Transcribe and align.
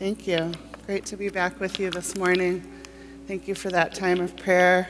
Thank 0.00 0.28
you. 0.28 0.52
Great 0.86 1.06
to 1.06 1.16
be 1.16 1.28
back 1.28 1.58
with 1.58 1.80
you 1.80 1.90
this 1.90 2.14
morning. 2.14 2.62
Thank 3.26 3.48
you 3.48 3.56
for 3.56 3.68
that 3.70 3.96
time 3.96 4.20
of 4.20 4.36
prayer. 4.36 4.88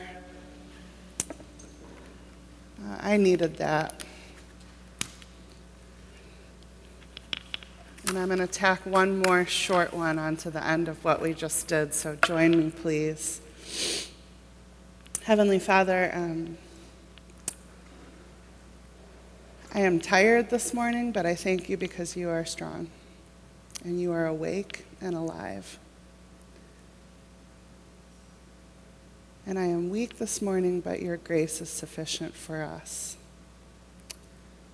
Uh, 2.79 2.95
I 2.99 3.17
needed 3.17 3.57
that. 3.57 4.03
And 8.07 8.19
I'm 8.19 8.27
going 8.27 8.37
to 8.37 8.45
tack 8.45 8.85
one 8.85 9.17
more 9.17 9.47
short 9.47 9.95
one 9.95 10.19
onto 10.19 10.51
the 10.51 10.63
end 10.63 10.87
of 10.87 11.03
what 11.03 11.23
we 11.23 11.33
just 11.33 11.67
did, 11.67 11.95
so 11.95 12.15
join 12.27 12.51
me, 12.51 12.69
please. 12.69 13.41
Heavenly 15.23 15.57
Father, 15.57 16.11
um, 16.13 16.55
I 19.73 19.79
am 19.79 19.99
tired 19.99 20.51
this 20.51 20.71
morning, 20.71 21.11
but 21.11 21.25
I 21.25 21.33
thank 21.33 21.67
you 21.67 21.77
because 21.77 22.15
you 22.15 22.29
are 22.29 22.45
strong 22.45 22.91
and 23.83 23.99
you 23.99 24.11
are 24.11 24.27
awake 24.27 24.85
and 25.01 25.15
alive. 25.15 25.79
And 29.45 29.57
I 29.57 29.65
am 29.65 29.89
weak 29.89 30.19
this 30.19 30.41
morning, 30.41 30.79
but 30.79 31.01
your 31.01 31.17
grace 31.17 31.59
is 31.61 31.69
sufficient 31.69 32.35
for 32.35 32.61
us. 32.61 33.17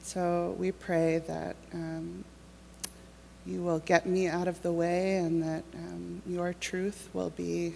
So 0.02 0.56
we 0.60 0.72
pray 0.72 1.20
that 1.28 1.56
um, 1.74 2.26
you 3.46 3.62
will 3.62 3.80
get 3.80 4.06
me 4.06 4.28
out 4.28 4.48
of 4.48 4.62
the 4.64 4.72
way 4.72 5.18
and 5.18 5.42
that 5.44 5.64
um, 5.76 6.22
your 6.28 6.54
truth 6.54 7.10
will 7.14 7.30
be 7.30 7.76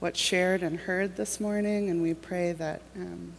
what's 0.00 0.20
shared 0.20 0.62
and 0.62 0.80
heard 0.80 1.16
this 1.16 1.40
morning. 1.40 1.88
And 1.88 2.02
we 2.02 2.14
pray 2.14 2.52
that, 2.52 2.82
um, 2.96 3.32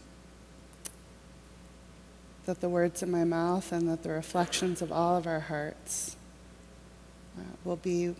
that 2.46 2.60
the 2.60 2.68
words 2.68 3.02
in 3.02 3.10
my 3.10 3.24
mouth 3.24 3.72
and 3.72 3.88
that 3.88 4.02
the 4.02 4.10
reflections 4.10 4.82
of 4.82 4.90
all 4.90 5.16
of 5.16 5.26
our 5.26 5.40
hearts 5.40 6.16
uh, 7.38 7.42
will 7.64 7.76
be 7.76 8.14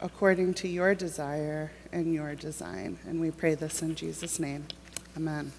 according 0.00 0.54
to 0.54 0.68
your 0.68 0.94
desire 0.94 1.72
and 1.92 2.12
your 2.12 2.34
design. 2.34 2.98
And 3.06 3.20
we 3.20 3.30
pray 3.30 3.54
this 3.54 3.82
in 3.82 3.94
Jesus' 3.94 4.38
name. 4.38 4.66
Amen. 5.16 5.52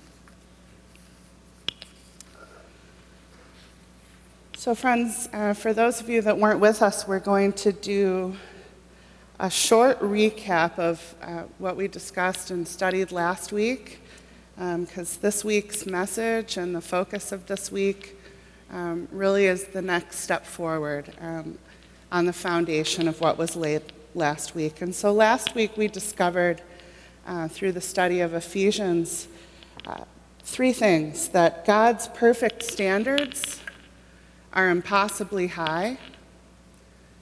So, 4.55 4.75
friends, 4.75 5.29
uh, 5.33 5.53
for 5.53 5.73
those 5.73 6.01
of 6.01 6.09
you 6.09 6.21
that 6.21 6.37
weren't 6.37 6.59
with 6.59 6.81
us, 6.81 7.07
we're 7.07 7.19
going 7.19 7.53
to 7.53 7.71
do 7.71 8.35
a 9.39 9.49
short 9.49 9.99
recap 9.99 10.79
of 10.79 11.15
uh, 11.21 11.43
what 11.59 11.75
we 11.75 11.87
discussed 11.87 12.49
and 12.49 12.67
studied 12.67 13.11
last 13.11 13.51
week, 13.51 14.01
because 14.55 15.15
um, 15.15 15.21
this 15.21 15.45
week's 15.45 15.85
message 15.85 16.57
and 16.57 16.75
the 16.75 16.81
focus 16.81 17.31
of 17.31 17.45
this 17.45 17.71
week 17.71 18.19
um, 18.71 19.07
really 19.11 19.45
is 19.45 19.65
the 19.65 19.81
next 19.81 20.19
step 20.21 20.43
forward 20.45 21.13
um, 21.21 21.57
on 22.11 22.25
the 22.25 22.33
foundation 22.33 23.07
of 23.07 23.19
what 23.19 23.37
was 23.37 23.55
laid 23.55 23.81
last 24.15 24.55
week. 24.55 24.81
And 24.81 24.93
so, 24.95 25.11
last 25.11 25.55
week 25.55 25.75
we 25.77 25.87
discovered 25.87 26.61
uh, 27.25 27.47
through 27.47 27.73
the 27.73 27.81
study 27.81 28.21
of 28.21 28.33
Ephesians 28.33 29.27
uh, 29.85 30.05
three 30.41 30.71
things 30.71 31.29
that 31.29 31.65
God's 31.65 32.07
perfect 32.09 32.63
standards 32.63 33.61
are 34.53 34.69
impossibly 34.69 35.47
high, 35.47 35.97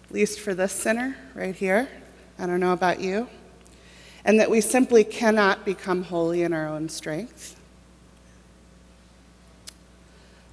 at 0.06 0.11
least 0.11 0.39
for 0.39 0.53
this 0.53 0.72
sinner 0.72 1.17
right 1.33 1.56
here. 1.56 1.89
I 2.38 2.45
don't 2.45 2.59
know 2.59 2.73
about 2.73 3.00
you. 3.00 3.28
And 4.23 4.39
that 4.39 4.50
we 4.50 4.61
simply 4.61 5.03
cannot 5.03 5.66
become 5.66 6.03
holy 6.03 6.44
in 6.44 6.53
our 6.53 6.67
own 6.67 6.89
strength. 6.89 7.59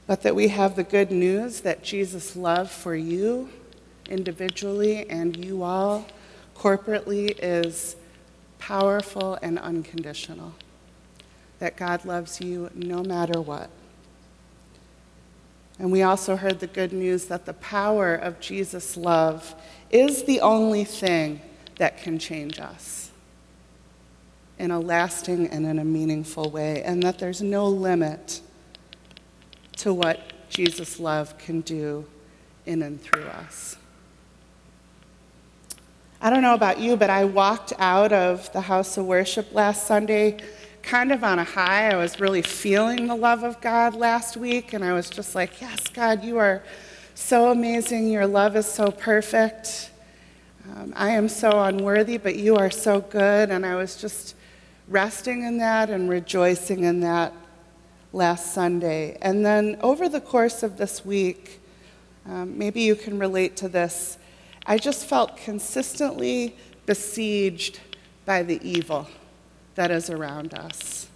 But 0.06 0.22
that 0.22 0.34
we 0.34 0.48
have 0.48 0.76
the 0.76 0.84
good 0.84 1.10
news 1.10 1.60
that 1.60 1.82
Jesus' 1.82 2.36
love 2.36 2.70
for 2.70 2.94
you 2.94 3.48
individually 4.08 5.08
and 5.08 5.42
you 5.44 5.62
all 5.62 6.06
corporately 6.56 7.36
is 7.42 7.96
powerful 8.58 9.38
and 9.42 9.58
unconditional. 9.58 10.54
That 11.58 11.76
God 11.76 12.04
loves 12.04 12.40
you 12.40 12.70
no 12.74 13.02
matter 13.02 13.40
what. 13.40 13.70
And 15.78 15.90
we 15.90 16.02
also 16.02 16.36
heard 16.36 16.60
the 16.60 16.66
good 16.66 16.92
news 16.92 17.26
that 17.26 17.46
the 17.46 17.54
power 17.54 18.14
of 18.14 18.40
Jesus' 18.40 18.96
love 18.96 19.54
is 19.90 20.24
the 20.24 20.40
only 20.40 20.84
thing 20.84 21.40
that 21.78 21.98
can 21.98 22.18
change 22.18 22.60
us 22.60 23.10
in 24.58 24.70
a 24.70 24.78
lasting 24.78 25.48
and 25.48 25.66
in 25.66 25.78
a 25.80 25.84
meaningful 25.84 26.50
way, 26.50 26.82
and 26.84 27.02
that 27.02 27.18
there's 27.18 27.42
no 27.42 27.66
limit 27.66 28.40
to 29.78 29.92
what 29.92 30.20
Jesus' 30.48 31.00
love 31.00 31.36
can 31.38 31.62
do 31.62 32.06
in 32.66 32.82
and 32.82 33.02
through 33.02 33.24
us. 33.24 33.76
I 36.24 36.30
don't 36.30 36.42
know 36.42 36.54
about 36.54 36.78
you, 36.78 36.96
but 36.96 37.10
I 37.10 37.24
walked 37.24 37.72
out 37.80 38.12
of 38.12 38.52
the 38.52 38.60
house 38.60 38.96
of 38.96 39.06
worship 39.06 39.52
last 39.52 39.88
Sunday 39.88 40.36
kind 40.80 41.10
of 41.10 41.24
on 41.24 41.40
a 41.40 41.44
high. 41.44 41.90
I 41.90 41.96
was 41.96 42.20
really 42.20 42.42
feeling 42.42 43.08
the 43.08 43.16
love 43.16 43.42
of 43.42 43.60
God 43.60 43.96
last 43.96 44.36
week, 44.36 44.72
and 44.72 44.84
I 44.84 44.92
was 44.92 45.10
just 45.10 45.34
like, 45.34 45.60
Yes, 45.60 45.88
God, 45.88 46.22
you 46.22 46.38
are 46.38 46.62
so 47.16 47.50
amazing. 47.50 48.08
Your 48.08 48.28
love 48.28 48.54
is 48.54 48.66
so 48.66 48.92
perfect. 48.92 49.90
Um, 50.70 50.92
I 50.94 51.10
am 51.10 51.28
so 51.28 51.60
unworthy, 51.60 52.18
but 52.18 52.36
you 52.36 52.54
are 52.54 52.70
so 52.70 53.00
good. 53.00 53.50
And 53.50 53.66
I 53.66 53.74
was 53.74 53.96
just 53.96 54.36
resting 54.86 55.42
in 55.42 55.58
that 55.58 55.90
and 55.90 56.08
rejoicing 56.08 56.84
in 56.84 57.00
that 57.00 57.32
last 58.12 58.54
Sunday. 58.54 59.18
And 59.20 59.44
then 59.44 59.76
over 59.80 60.08
the 60.08 60.20
course 60.20 60.62
of 60.62 60.76
this 60.76 61.04
week, 61.04 61.60
um, 62.28 62.56
maybe 62.56 62.82
you 62.82 62.94
can 62.94 63.18
relate 63.18 63.56
to 63.56 63.68
this. 63.68 64.18
I 64.64 64.78
just 64.78 65.06
felt 65.06 65.36
consistently 65.36 66.56
besieged 66.86 67.80
by 68.24 68.42
the 68.42 68.60
evil 68.62 69.08
that 69.74 69.90
is 69.90 70.08
around 70.08 70.54
us. 70.54 71.08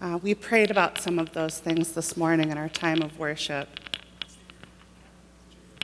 Uh, 0.00 0.18
we 0.22 0.34
prayed 0.34 0.70
about 0.70 0.98
some 0.98 1.18
of 1.18 1.32
those 1.32 1.58
things 1.58 1.92
this 1.92 2.16
morning 2.16 2.50
in 2.50 2.58
our 2.58 2.68
time 2.68 3.02
of 3.02 3.18
worship. 3.18 3.68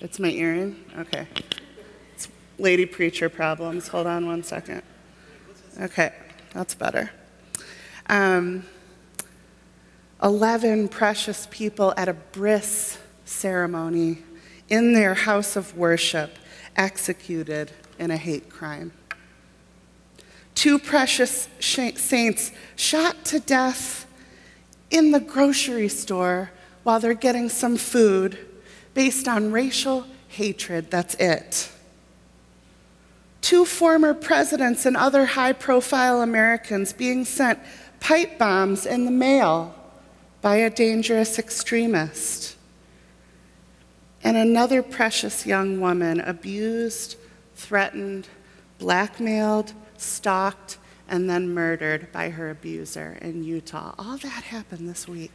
It's 0.01 0.19
my 0.19 0.31
earring? 0.31 0.83
Okay. 0.99 1.27
It's 2.15 2.29
lady 2.59 2.87
preacher 2.87 3.29
problems. 3.29 3.89
Hold 3.89 4.07
on 4.07 4.27
one 4.27 4.43
second. 4.43 4.83
Okay, 5.81 6.13
that's 6.53 6.75
better. 6.75 7.11
Um, 8.09 8.65
11 10.23 10.89
precious 10.89 11.49
people 11.51 11.95
at 11.97 12.09
a 12.09 12.13
bris 12.13 12.99
ceremony 13.25 14.19
in 14.69 14.93
their 14.93 15.15
house 15.15 15.57
of 15.57 15.77
worship 15.77 16.39
executed 16.77 17.71
in 17.99 18.11
a 18.11 18.17
hate 18.17 18.49
crime 18.49 18.93
two 20.55 20.79
precious 20.79 21.49
saints 21.59 22.53
shot 22.77 23.25
to 23.25 23.41
death 23.41 24.07
in 24.91 25.11
the 25.11 25.21
grocery 25.21 25.89
store 25.89 26.51
while 26.83 27.01
they're 27.01 27.15
getting 27.15 27.49
some 27.49 27.77
food 27.77 28.39
based 28.95 29.27
on 29.27 29.53
racial 29.53 30.07
hatred. 30.29 30.91
That's 30.91 31.15
it. 31.15 31.71
Two 33.41 33.65
former 33.65 34.15
presidents 34.15 34.87
and 34.87 34.97
other 34.97 35.27
high 35.27 35.53
profile 35.53 36.21
Americans 36.21 36.93
being 36.93 37.25
sent 37.25 37.59
pipe 38.01 38.39
bombs 38.39 38.87
in 38.87 39.05
the 39.05 39.11
mail 39.11 39.75
by 40.43 40.57
a 40.57 40.71
dangerous 40.71 41.39
extremist. 41.39 42.57
And 44.25 44.37
another 44.37 44.83
precious 44.83 45.47
young 45.47 45.81
woman 45.81 46.21
abused, 46.21 47.17
threatened, 47.57 48.29
blackmailed, 48.79 49.73
stalked, 49.97 50.79
and 51.09 51.29
then 51.29 51.53
murdered 51.53 52.11
by 52.13 52.31
her 52.31 52.49
abuser 52.51 53.19
in 53.21 53.45
Utah. 53.45 53.95
All 53.99 54.17
that 54.19 54.45
happened 54.45 54.89
this 54.89 55.09
week. 55.09 55.33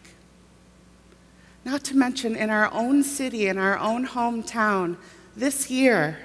Not 1.65 1.83
to 1.85 1.97
mention 1.97 2.35
in 2.35 2.49
our 2.49 2.71
own 2.71 3.03
city, 3.03 3.47
in 3.47 3.57
our 3.57 3.77
own 3.77 4.07
hometown, 4.07 4.97
this 5.35 5.69
year, 5.69 6.19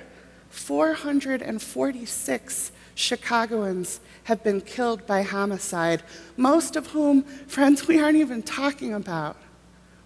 446 0.51 2.73
Chicagoans 2.95 4.01
have 4.25 4.45
been 4.45 4.61
killed 4.61 5.07
by 5.07 5.23
homicide, 5.23 6.03
most 6.37 6.77
of 6.77 6.89
whom, 6.89 7.23
friends, 7.23 7.89
we 7.89 7.99
aren't 8.01 8.19
even 8.19 8.43
talking 8.43 8.93
about. 8.95 9.37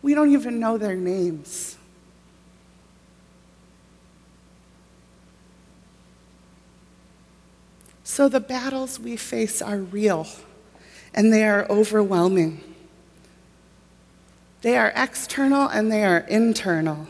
We 0.02 0.14
don't 0.14 0.32
even 0.32 0.58
know 0.58 0.78
their 0.78 0.94
names. 0.94 1.75
So 8.16 8.30
the 8.30 8.40
battles 8.40 8.98
we 8.98 9.18
face 9.18 9.60
are 9.60 9.76
real 9.76 10.26
and 11.12 11.30
they 11.30 11.44
are 11.44 11.66
overwhelming. 11.68 12.62
They 14.62 14.78
are 14.78 14.90
external 14.96 15.68
and 15.68 15.92
they 15.92 16.02
are 16.02 16.20
internal. 16.20 17.08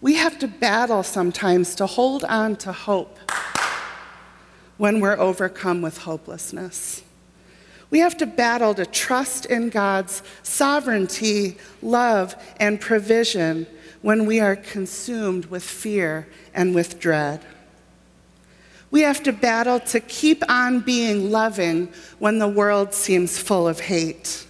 We 0.00 0.14
have 0.14 0.38
to 0.38 0.48
battle 0.48 1.02
sometimes 1.02 1.74
to 1.74 1.86
hold 1.86 2.24
on 2.24 2.56
to 2.64 2.72
hope 2.72 3.18
when 4.78 5.00
we're 5.00 5.18
overcome 5.18 5.82
with 5.82 5.98
hopelessness. 5.98 7.02
We 7.90 7.98
have 7.98 8.16
to 8.16 8.26
battle 8.26 8.72
to 8.76 8.86
trust 8.86 9.44
in 9.44 9.68
God's 9.68 10.22
sovereignty, 10.42 11.58
love, 11.82 12.34
and 12.58 12.80
provision 12.80 13.66
when 14.00 14.24
we 14.24 14.40
are 14.40 14.56
consumed 14.56 15.44
with 15.50 15.62
fear 15.62 16.26
and 16.54 16.74
with 16.74 16.98
dread. 16.98 17.44
We 18.90 19.02
have 19.02 19.22
to 19.22 19.32
battle 19.32 19.80
to 19.80 20.00
keep 20.00 20.42
on 20.48 20.80
being 20.80 21.30
loving 21.30 21.92
when 22.18 22.38
the 22.38 22.48
world 22.48 22.92
seems 22.92 23.38
full 23.38 23.68
of 23.68 23.80
hate. 23.80 24.46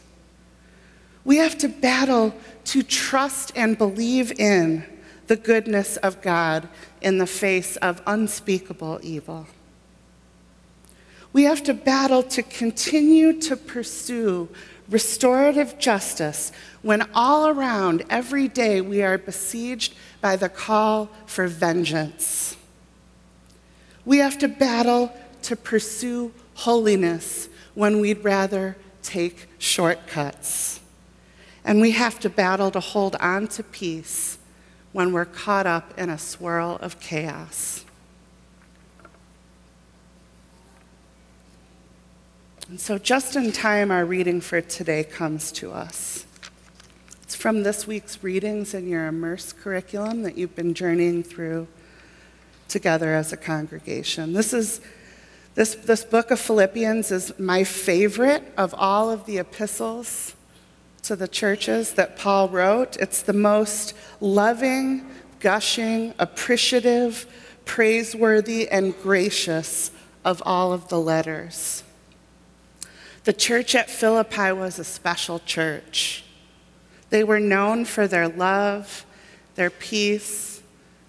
We 1.25 1.37
have 1.37 1.59
to 1.59 1.69
battle 1.69 2.35
to 2.65 2.83
trust 2.83 3.53
and 3.55 3.77
believe 3.77 4.39
in 4.41 4.85
the 5.27 5.37
goodness 5.37 5.97
of 5.99 6.23
God 6.23 6.69
in 7.01 7.19
the 7.19 7.27
face 7.27 7.77
of 7.77 8.03
unspeakable 8.07 9.01
evil. 9.03 9.47
We 11.33 11.45
have 11.45 11.63
to 11.65 11.75
battle 11.75 12.23
to 12.25 12.43
continue 12.43 13.41
to 13.43 13.57
pursue 13.57 14.49
restorative 14.89 15.79
justice 15.79 16.51
when 16.83 17.09
all 17.15 17.47
around 17.47 18.03
every 18.11 18.49
day 18.49 18.81
we 18.81 19.03
are 19.03 19.19
besieged 19.19 19.95
by 20.21 20.35
the 20.35 20.49
call 20.49 21.09
for 21.27 21.47
vengeance. 21.47 22.57
We 24.05 24.19
have 24.19 24.39
to 24.39 24.49
battle 24.49 25.13
to 25.43 25.57
pursue 25.57 26.33
holiness 26.55 27.49
when 27.75 28.01
we'd 28.01 28.25
rather 28.25 28.77
take 29.03 29.49
shortcuts. 29.59 30.81
And 31.65 31.81
we 31.81 31.93
have 31.93 32.19
to 32.21 32.31
battle 32.31 32.71
to 32.71 32.81
hold 32.81 33.17
on 33.17 33.49
to 33.49 33.63
peace 33.63 34.39
when 34.93 35.13
we're 35.13 35.25
caught 35.25 35.67
up 35.67 35.97
in 35.99 36.11
a 36.11 36.19
swirl 36.19 36.79
of 36.81 36.99
chaos. 37.01 37.85
And 42.69 42.81
so, 42.81 42.99
just 42.99 43.35
in 43.35 43.51
time, 43.51 43.91
our 43.91 44.05
reading 44.05 44.41
for 44.41 44.61
today 44.61 45.03
comes 45.03 45.51
to 45.53 45.73
us. 45.73 46.25
It's 47.23 47.35
from 47.35 47.65
this 47.65 47.87
week's 47.87 48.23
readings 48.23 48.75
in 48.75 48.89
your 48.89 49.09
Immerse 49.09 49.53
curriculum 49.53 50.23
that 50.23 50.39
you've 50.39 50.55
been 50.55 50.75
journeying 50.75 51.25
through 51.25 51.67
together 52.71 53.15
as 53.15 53.33
a 53.33 53.37
congregation. 53.37 54.33
This 54.33 54.55
is 54.55 54.81
this, 55.55 55.75
this 55.75 56.05
book 56.05 56.31
of 56.31 56.41
Philippians 56.41 57.11
is 57.11 57.39
my 57.39 57.65
favorite 57.65 58.45
of 58.57 58.75
all 58.79 59.11
of 59.11 59.27
the 59.27 59.39
epistles 59.39 60.35
to 61.03 61.17
the 61.17 61.29
churches 61.29 61.95
that 61.95 62.17
Paul 62.17 62.49
wrote. 62.49 62.97
It's 62.97 63.23
the 63.23 63.33
most 63.33 63.95
loving, 64.21 65.11
gushing, 65.41 66.15
appreciative, 66.19 67.27
praiseworthy, 67.65 68.69
and 68.69 68.97
gracious 69.03 69.91
of 70.25 70.43
all 70.47 70.73
of 70.73 70.89
the 70.89 71.01
letters. 71.01 71.83
The 73.25 73.33
church 73.33 73.75
at 73.75 73.91
Philippi 73.91 74.53
was 74.53 74.79
a 74.79 74.85
special 74.85 75.41
church. 75.41 76.25
They 77.11 77.25
were 77.25 77.41
known 77.41 77.85
for 77.85 78.07
their 78.07 78.29
love, 78.29 79.05
their 79.57 79.71
peace, 79.71 80.50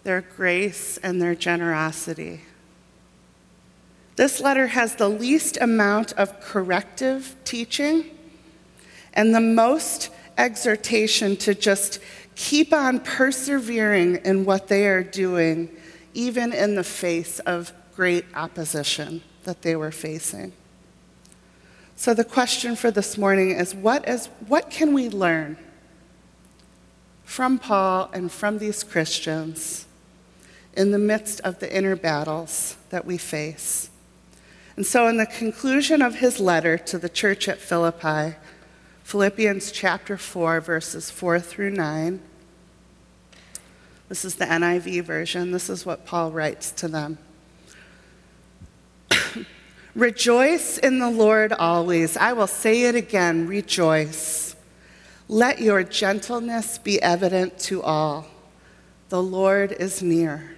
their 0.04 0.22
grace, 0.22 0.98
and 0.98 1.22
their 1.22 1.36
generosity. 1.36 2.42
This 4.16 4.40
letter 4.42 4.68
has 4.68 4.96
the 4.96 5.10
least 5.10 5.58
amount 5.62 6.14
of 6.14 6.40
corrective 6.42 7.36
teaching 7.44 8.06
and 9.14 9.34
the 9.34 9.42
most 9.42 10.10
exhortation 10.38 11.36
to 11.38 11.54
just 11.54 12.00
keep 12.36 12.74
on 12.74 13.00
persevering 13.00 14.18
in 14.18 14.46
what 14.46 14.68
they 14.68 14.88
are 14.88 15.04
doing, 15.04 15.70
even 16.14 16.54
in 16.54 16.76
the 16.76 16.84
face 16.84 17.40
of 17.40 17.74
great 17.96 18.26
opposition 18.36 19.22
that 19.44 19.62
they 19.62 19.76
were 19.76 19.92
facing. 19.92 20.54
So, 21.96 22.14
the 22.14 22.24
question 22.24 22.76
for 22.76 22.90
this 22.90 23.18
morning 23.18 23.52
is 23.52 23.76
what, 23.76 24.08
is, 24.08 24.28
what 24.48 24.72
can 24.72 24.94
we 24.94 25.10
learn 25.10 25.58
from 27.24 27.60
Paul 27.60 28.10
and 28.14 28.32
from 28.32 28.58
these 28.58 28.84
Christians 28.84 29.86
in 30.76 30.92
the 30.92 31.00
midst 31.00 31.40
of 31.42 31.60
the 31.60 31.76
inner 31.76 31.96
battles 31.96 32.78
that 32.90 33.06
we 33.06 33.18
face? 33.18 33.90
And 34.76 34.86
so, 34.86 35.08
in 35.08 35.18
the 35.18 35.26
conclusion 35.26 36.02
of 36.02 36.16
his 36.16 36.40
letter 36.40 36.78
to 36.78 36.98
the 36.98 37.10
church 37.10 37.48
at 37.48 37.60
Philippi, 37.60 38.36
Philippians 39.04 39.72
chapter 39.72 40.18
4, 40.18 40.62
verses 40.62 41.12
4 41.12 41.40
through 41.40 41.72
9, 41.72 42.22
this 44.12 44.26
is 44.26 44.36
the 44.36 44.44
NIV 44.44 45.04
version. 45.04 45.52
This 45.52 45.70
is 45.70 45.86
what 45.86 46.06
Paul 46.06 46.32
writes 46.32 46.72
to 46.72 46.90
them. 46.90 47.18
Rejoice 49.96 50.78
in 50.78 51.00
the 51.00 51.10
Lord 51.10 51.54
always. 51.54 52.18
I 52.18 52.34
will 52.34 52.46
say 52.46 52.84
it 52.84 52.96
again 52.96 53.48
rejoice. 53.48 54.58
Let 55.30 55.62
your 55.62 55.84
gentleness 55.84 56.78
be 56.78 57.02
evident 57.02 57.58
to 57.60 57.82
all. 57.82 58.28
The 59.08 59.24
Lord 59.24 59.72
is 59.72 60.04
near. 60.04 60.58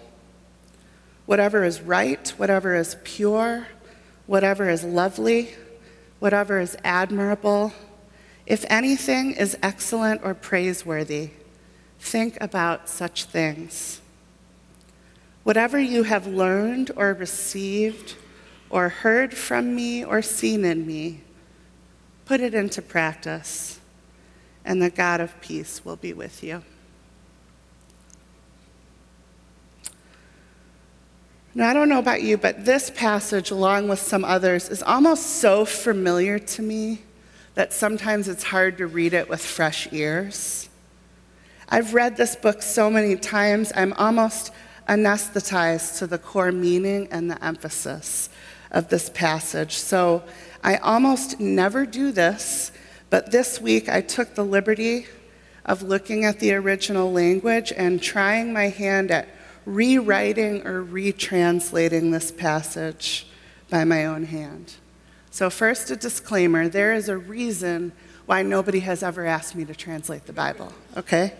whatever 1.25 1.63
is 1.63 1.81
right, 1.81 2.29
whatever 2.37 2.75
is 2.75 2.97
pure, 3.03 3.67
whatever 4.27 4.69
is 4.69 4.83
lovely, 4.83 5.55
whatever 6.19 6.59
is 6.59 6.77
admirable, 6.83 7.73
if 8.45 8.65
anything 8.69 9.31
is 9.31 9.57
excellent 9.61 10.21
or 10.23 10.33
praiseworthy, 10.33 11.31
think 11.99 12.37
about 12.41 12.89
such 12.89 13.25
things. 13.25 14.01
Whatever 15.43 15.79
you 15.79 16.03
have 16.03 16.27
learned 16.27 16.91
or 16.95 17.13
received, 17.13 18.15
or 18.69 18.89
heard 18.89 19.33
from 19.33 19.75
me 19.75 20.03
or 20.03 20.21
seen 20.21 20.63
in 20.63 20.87
me, 20.87 21.21
put 22.25 22.39
it 22.39 22.53
into 22.53 22.81
practice, 22.81 23.79
and 24.63 24.81
the 24.81 24.89
God 24.89 25.19
of 25.19 25.39
peace 25.41 25.83
will 25.83 25.97
be 25.97 26.13
with 26.13 26.43
you. 26.43 26.63
Now, 31.53 31.69
I 31.69 31.73
don't 31.73 31.89
know 31.89 31.99
about 31.99 32.23
you, 32.23 32.37
but 32.37 32.63
this 32.63 32.89
passage, 32.89 33.51
along 33.51 33.89
with 33.89 33.99
some 33.99 34.23
others, 34.23 34.69
is 34.69 34.81
almost 34.81 35.25
so 35.41 35.65
familiar 35.65 36.39
to 36.39 36.61
me 36.61 37.01
that 37.55 37.73
sometimes 37.73 38.29
it's 38.29 38.43
hard 38.43 38.77
to 38.77 38.87
read 38.87 39.13
it 39.13 39.27
with 39.27 39.43
fresh 39.43 39.91
ears. 39.91 40.69
I've 41.67 41.93
read 41.93 42.15
this 42.15 42.37
book 42.37 42.61
so 42.61 42.89
many 42.89 43.17
times, 43.17 43.73
I'm 43.75 43.91
almost 43.93 44.53
anesthetized 44.87 45.97
to 45.99 46.07
the 46.07 46.17
core 46.17 46.53
meaning 46.53 47.09
and 47.11 47.29
the 47.29 47.43
emphasis 47.43 48.29
of 48.71 48.87
this 48.87 49.09
passage. 49.09 49.77
So 49.77 50.23
I 50.63 50.77
almost 50.77 51.41
never 51.41 51.85
do 51.85 52.13
this, 52.13 52.71
but 53.09 53.31
this 53.31 53.59
week 53.59 53.89
I 53.89 53.99
took 53.99 54.35
the 54.35 54.45
liberty 54.45 55.07
of 55.65 55.83
looking 55.83 56.23
at 56.23 56.39
the 56.39 56.53
original 56.53 57.11
language 57.11 57.73
and 57.75 58.01
trying 58.01 58.53
my 58.53 58.69
hand 58.69 59.11
at 59.11 59.27
rewriting 59.65 60.65
or 60.65 60.83
retranslating 60.83 62.11
this 62.11 62.31
passage 62.31 63.27
by 63.69 63.83
my 63.83 64.05
own 64.05 64.23
hand. 64.23 64.73
So, 65.29 65.49
first, 65.49 65.91
a 65.91 65.95
disclaimer 65.95 66.67
there 66.67 66.93
is 66.93 67.07
a 67.09 67.17
reason 67.17 67.93
why 68.25 68.43
nobody 68.43 68.79
has 68.81 69.03
ever 69.03 69.25
asked 69.25 69.55
me 69.55 69.65
to 69.65 69.75
translate 69.75 70.25
the 70.25 70.33
Bible, 70.33 70.71
okay? 70.97 71.33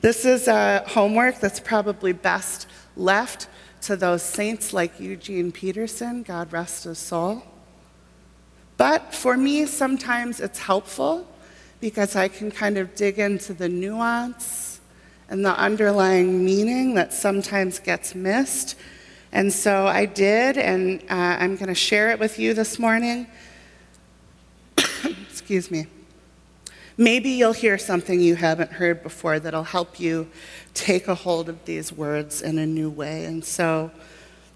This 0.00 0.24
is 0.24 0.48
a 0.48 0.84
homework 0.86 1.40
that's 1.40 1.60
probably 1.60 2.12
best 2.12 2.66
left 2.96 3.48
to 3.82 3.96
those 3.96 4.22
saints 4.22 4.72
like 4.72 5.00
Eugene 5.00 5.52
Peterson, 5.52 6.22
God 6.22 6.52
rest 6.52 6.84
his 6.84 6.98
soul. 6.98 7.42
But 8.76 9.14
for 9.14 9.36
me, 9.36 9.66
sometimes 9.66 10.40
it's 10.40 10.58
helpful 10.58 11.26
because 11.80 12.16
I 12.16 12.28
can 12.28 12.50
kind 12.50 12.78
of 12.78 12.94
dig 12.94 13.18
into 13.18 13.52
the 13.52 13.68
nuance 13.68 14.69
and 15.30 15.44
the 15.44 15.56
underlying 15.56 16.44
meaning 16.44 16.94
that 16.94 17.12
sometimes 17.14 17.78
gets 17.78 18.14
missed. 18.14 18.76
And 19.32 19.52
so 19.52 19.86
I 19.86 20.04
did, 20.04 20.58
and 20.58 21.00
uh, 21.02 21.38
I'm 21.38 21.54
going 21.54 21.68
to 21.68 21.74
share 21.74 22.10
it 22.10 22.18
with 22.18 22.38
you 22.38 22.52
this 22.52 22.80
morning. 22.80 23.28
Excuse 25.30 25.70
me. 25.70 25.86
Maybe 26.96 27.30
you'll 27.30 27.52
hear 27.52 27.78
something 27.78 28.20
you 28.20 28.34
haven't 28.34 28.72
heard 28.72 29.04
before 29.04 29.38
that'll 29.38 29.62
help 29.62 30.00
you 30.00 30.28
take 30.74 31.06
a 31.06 31.14
hold 31.14 31.48
of 31.48 31.64
these 31.64 31.92
words 31.92 32.42
in 32.42 32.58
a 32.58 32.66
new 32.66 32.90
way. 32.90 33.24
And 33.24 33.44
so 33.44 33.92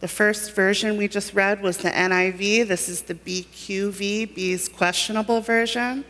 the 0.00 0.08
first 0.08 0.54
version 0.54 0.98
we 0.98 1.06
just 1.06 1.34
read 1.34 1.62
was 1.62 1.78
the 1.78 1.90
NIV. 1.90 2.66
This 2.66 2.88
is 2.88 3.02
the 3.02 3.14
BQV, 3.14 4.34
B's 4.34 4.68
questionable 4.68 5.40
version. 5.40 6.04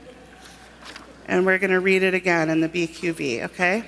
And 1.27 1.45
we're 1.45 1.59
going 1.59 1.71
to 1.71 1.81
read 1.81 2.03
it 2.03 2.15
again 2.15 2.49
in 2.49 2.61
the 2.61 2.69
BQV, 2.69 3.45
okay? 3.45 3.85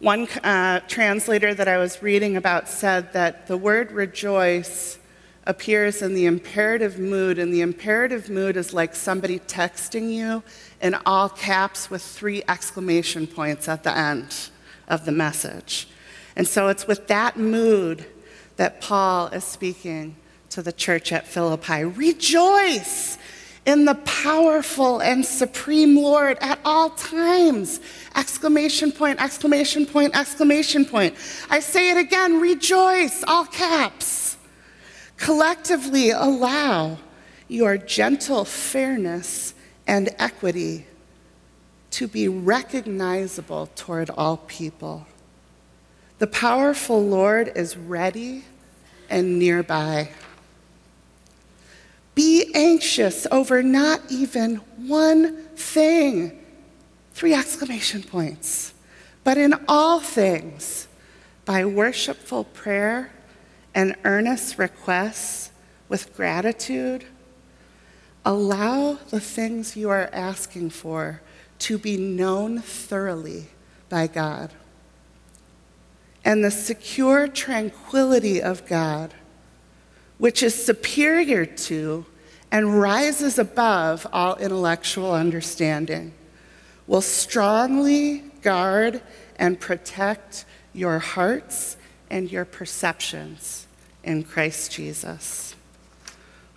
One 0.00 0.28
uh, 0.44 0.78
translator 0.86 1.54
that 1.54 1.66
I 1.66 1.76
was 1.76 2.04
reading 2.04 2.36
about 2.36 2.68
said 2.68 3.12
that 3.14 3.48
the 3.48 3.56
word 3.56 3.90
rejoice 3.90 4.96
appears 5.44 6.02
in 6.02 6.14
the 6.14 6.26
imperative 6.26 7.00
mood, 7.00 7.36
and 7.36 7.52
the 7.52 7.62
imperative 7.62 8.30
mood 8.30 8.56
is 8.56 8.72
like 8.72 8.94
somebody 8.94 9.40
texting 9.40 10.12
you 10.12 10.44
in 10.80 10.94
all 11.04 11.28
caps 11.28 11.90
with 11.90 12.00
three 12.00 12.44
exclamation 12.46 13.26
points 13.26 13.68
at 13.68 13.82
the 13.82 13.90
end 13.90 14.50
of 14.86 15.04
the 15.04 15.10
message. 15.10 15.88
And 16.36 16.46
so 16.46 16.68
it's 16.68 16.86
with 16.86 17.08
that 17.08 17.36
mood 17.36 18.06
that 18.54 18.80
Paul 18.80 19.26
is 19.28 19.42
speaking 19.42 20.14
to 20.50 20.62
the 20.62 20.72
church 20.72 21.10
at 21.10 21.26
Philippi. 21.26 21.82
Rejoice 21.82 23.18
in 23.66 23.84
the 23.84 23.94
powerful 23.94 25.00
and 25.00 25.24
supreme 25.24 25.96
Lord 25.96 26.38
at 26.40 26.58
all 26.64 26.90
times. 26.90 27.80
Exclamation 28.16 28.92
point, 28.92 29.20
exclamation 29.22 29.86
point, 29.86 30.16
exclamation 30.16 30.84
point. 30.84 31.14
I 31.50 31.60
say 31.60 31.90
it 31.90 31.96
again 31.96 32.40
rejoice, 32.40 33.22
all 33.24 33.46
caps. 33.46 34.36
Collectively 35.16 36.10
allow 36.10 36.98
your 37.48 37.76
gentle 37.76 38.44
fairness 38.44 39.54
and 39.86 40.10
equity 40.18 40.86
to 41.90 42.06
be 42.06 42.28
recognizable 42.28 43.68
toward 43.74 44.10
all 44.10 44.36
people. 44.36 45.06
The 46.18 46.26
powerful 46.26 47.02
Lord 47.04 47.52
is 47.54 47.76
ready 47.76 48.44
and 49.08 49.38
nearby. 49.38 50.10
Be 52.18 52.50
anxious 52.52 53.28
over 53.30 53.62
not 53.62 54.00
even 54.10 54.56
one 54.88 55.36
thing. 55.54 56.36
Three 57.12 57.32
exclamation 57.32 58.02
points. 58.02 58.74
But 59.22 59.38
in 59.38 59.54
all 59.68 60.00
things, 60.00 60.88
by 61.44 61.64
worshipful 61.64 62.42
prayer 62.42 63.12
and 63.72 63.94
earnest 64.02 64.58
requests 64.58 65.52
with 65.88 66.12
gratitude, 66.16 67.04
allow 68.24 68.94
the 69.10 69.20
things 69.20 69.76
you 69.76 69.88
are 69.88 70.10
asking 70.12 70.70
for 70.70 71.22
to 71.60 71.78
be 71.78 71.96
known 71.96 72.58
thoroughly 72.58 73.46
by 73.88 74.08
God 74.08 74.50
and 76.24 76.42
the 76.42 76.50
secure 76.50 77.28
tranquility 77.28 78.42
of 78.42 78.66
God, 78.66 79.14
which 80.18 80.42
is 80.42 80.54
superior 80.54 81.46
to 81.46 82.04
and 82.50 82.80
rises 82.80 83.38
above 83.38 84.06
all 84.12 84.36
intellectual 84.36 85.12
understanding, 85.12 86.12
will 86.86 87.02
strongly 87.02 88.20
guard 88.42 89.02
and 89.36 89.60
protect 89.60 90.44
your 90.72 90.98
hearts 90.98 91.76
and 92.10 92.32
your 92.32 92.44
perceptions 92.44 93.66
in 94.02 94.22
Christ 94.22 94.72
Jesus. 94.72 95.54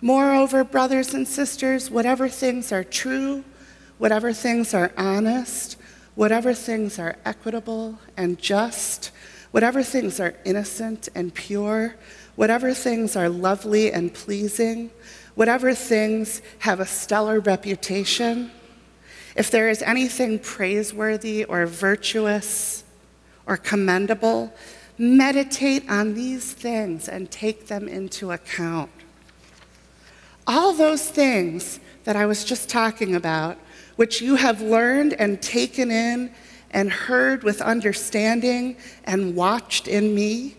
Moreover, 0.00 0.64
brothers 0.64 1.14
and 1.14 1.28
sisters, 1.28 1.90
whatever 1.90 2.28
things 2.28 2.72
are 2.72 2.82
true, 2.82 3.44
whatever 3.98 4.32
things 4.32 4.74
are 4.74 4.92
honest, 4.96 5.76
whatever 6.14 6.54
things 6.54 6.98
are 6.98 7.16
equitable 7.24 7.98
and 8.16 8.38
just, 8.38 9.12
Whatever 9.52 9.82
things 9.82 10.18
are 10.18 10.34
innocent 10.44 11.10
and 11.14 11.32
pure, 11.32 11.94
whatever 12.36 12.72
things 12.74 13.16
are 13.16 13.28
lovely 13.28 13.92
and 13.92 14.12
pleasing, 14.12 14.90
whatever 15.34 15.74
things 15.74 16.42
have 16.60 16.80
a 16.80 16.86
stellar 16.86 17.40
reputation, 17.40 18.50
if 19.34 19.50
there 19.50 19.68
is 19.68 19.82
anything 19.82 20.38
praiseworthy 20.38 21.44
or 21.44 21.66
virtuous 21.66 22.84
or 23.46 23.56
commendable, 23.56 24.52
meditate 24.98 25.88
on 25.90 26.14
these 26.14 26.52
things 26.52 27.08
and 27.08 27.30
take 27.30 27.66
them 27.66 27.88
into 27.88 28.30
account. 28.30 28.90
All 30.46 30.72
those 30.72 31.08
things 31.08 31.80
that 32.04 32.16
I 32.16 32.26
was 32.26 32.44
just 32.44 32.68
talking 32.68 33.14
about, 33.14 33.58
which 33.96 34.20
you 34.20 34.34
have 34.36 34.60
learned 34.60 35.14
and 35.14 35.40
taken 35.40 35.90
in 35.90 36.32
and 36.72 36.90
heard 36.90 37.42
with 37.42 37.60
understanding 37.60 38.76
and 39.04 39.36
watched 39.36 39.88
in 39.88 40.14
me. 40.14 40.56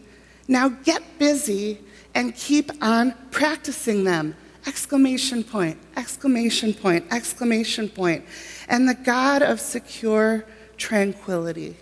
Now 0.47 0.69
get 0.69 1.19
busy 1.19 1.79
and 2.13 2.35
keep 2.35 2.71
on 2.81 3.13
practicing 3.31 4.03
them. 4.03 4.35
Exclamation 4.65 5.43
point, 5.43 5.77
exclamation 5.97 6.73
point, 6.73 7.05
exclamation 7.11 7.89
point. 7.89 8.25
And 8.69 8.87
the 8.87 8.93
God 8.93 9.41
of 9.41 9.59
secure 9.59 10.45
tranquility 10.77 11.75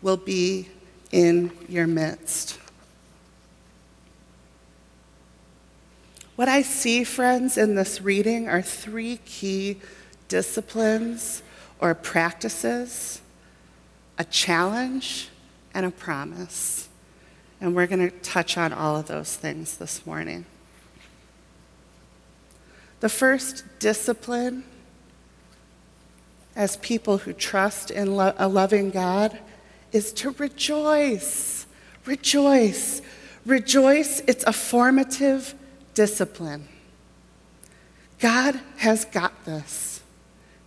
will 0.00 0.16
be 0.16 0.68
in 1.12 1.52
your 1.68 1.86
midst. 1.86 2.58
What 6.34 6.48
I 6.48 6.62
see, 6.62 7.04
friends, 7.04 7.56
in 7.56 7.76
this 7.76 8.00
reading 8.00 8.48
are 8.48 8.62
three 8.62 9.18
key 9.18 9.80
disciplines 10.28 11.42
or 11.78 11.94
practices 11.94 13.22
a 14.18 14.24
challenge, 14.24 15.28
and 15.74 15.86
a 15.86 15.90
promise. 15.90 16.88
And 17.62 17.76
we're 17.76 17.86
going 17.86 18.10
to 18.10 18.10
touch 18.10 18.58
on 18.58 18.72
all 18.72 18.96
of 18.96 19.06
those 19.06 19.36
things 19.36 19.76
this 19.76 20.04
morning. 20.04 20.46
The 22.98 23.08
first 23.08 23.62
discipline 23.78 24.64
as 26.56 26.76
people 26.78 27.18
who 27.18 27.32
trust 27.32 27.92
in 27.92 28.16
lo- 28.16 28.34
a 28.36 28.48
loving 28.48 28.90
God 28.90 29.38
is 29.92 30.12
to 30.14 30.30
rejoice. 30.30 31.66
Rejoice. 32.04 33.00
Rejoice, 33.46 34.22
it's 34.26 34.42
a 34.42 34.52
formative 34.52 35.54
discipline. 35.94 36.66
God 38.18 38.58
has 38.78 39.04
got 39.04 39.44
this. 39.44 40.00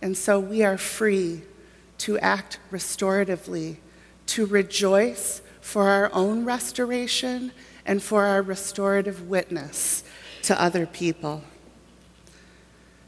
And 0.00 0.16
so 0.16 0.40
we 0.40 0.64
are 0.64 0.78
free 0.78 1.42
to 1.98 2.18
act 2.20 2.58
restoratively, 2.72 3.76
to 4.28 4.46
rejoice 4.46 5.42
for 5.66 5.88
our 5.88 6.08
own 6.12 6.44
restoration 6.44 7.50
and 7.84 8.00
for 8.00 8.24
our 8.24 8.40
restorative 8.40 9.28
witness 9.28 10.04
to 10.40 10.62
other 10.62 10.86
people. 10.86 11.42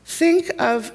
Think 0.04 0.50
of 0.58 0.90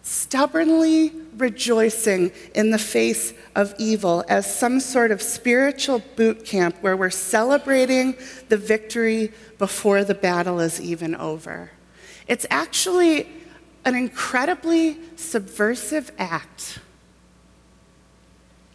stubbornly 0.00 1.12
rejoicing 1.36 2.32
in 2.54 2.70
the 2.70 2.78
face 2.78 3.34
of 3.54 3.74
evil 3.76 4.24
as 4.26 4.52
some 4.52 4.80
sort 4.80 5.10
of 5.10 5.20
spiritual 5.20 6.02
boot 6.16 6.46
camp 6.46 6.74
where 6.80 6.96
we're 6.96 7.10
celebrating 7.10 8.16
the 8.48 8.56
victory 8.56 9.32
before 9.58 10.02
the 10.02 10.14
battle 10.14 10.60
is 10.60 10.80
even 10.80 11.14
over. 11.14 11.70
It's 12.26 12.46
actually 12.48 13.28
an 13.84 13.94
incredibly 13.94 14.98
subversive 15.16 16.10
act 16.16 16.78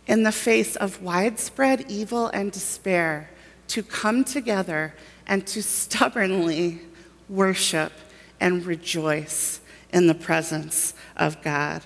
in 0.07 0.23
the 0.23 0.31
face 0.31 0.75
of 0.75 1.01
widespread 1.01 1.85
evil 1.89 2.27
and 2.27 2.51
despair 2.51 3.29
to 3.67 3.81
come 3.81 4.23
together 4.23 4.93
and 5.27 5.45
to 5.47 5.63
stubbornly 5.63 6.79
worship 7.27 7.91
and 8.39 8.65
rejoice 8.65 9.59
in 9.91 10.07
the 10.07 10.13
presence 10.13 10.93
of 11.17 11.41
God. 11.41 11.81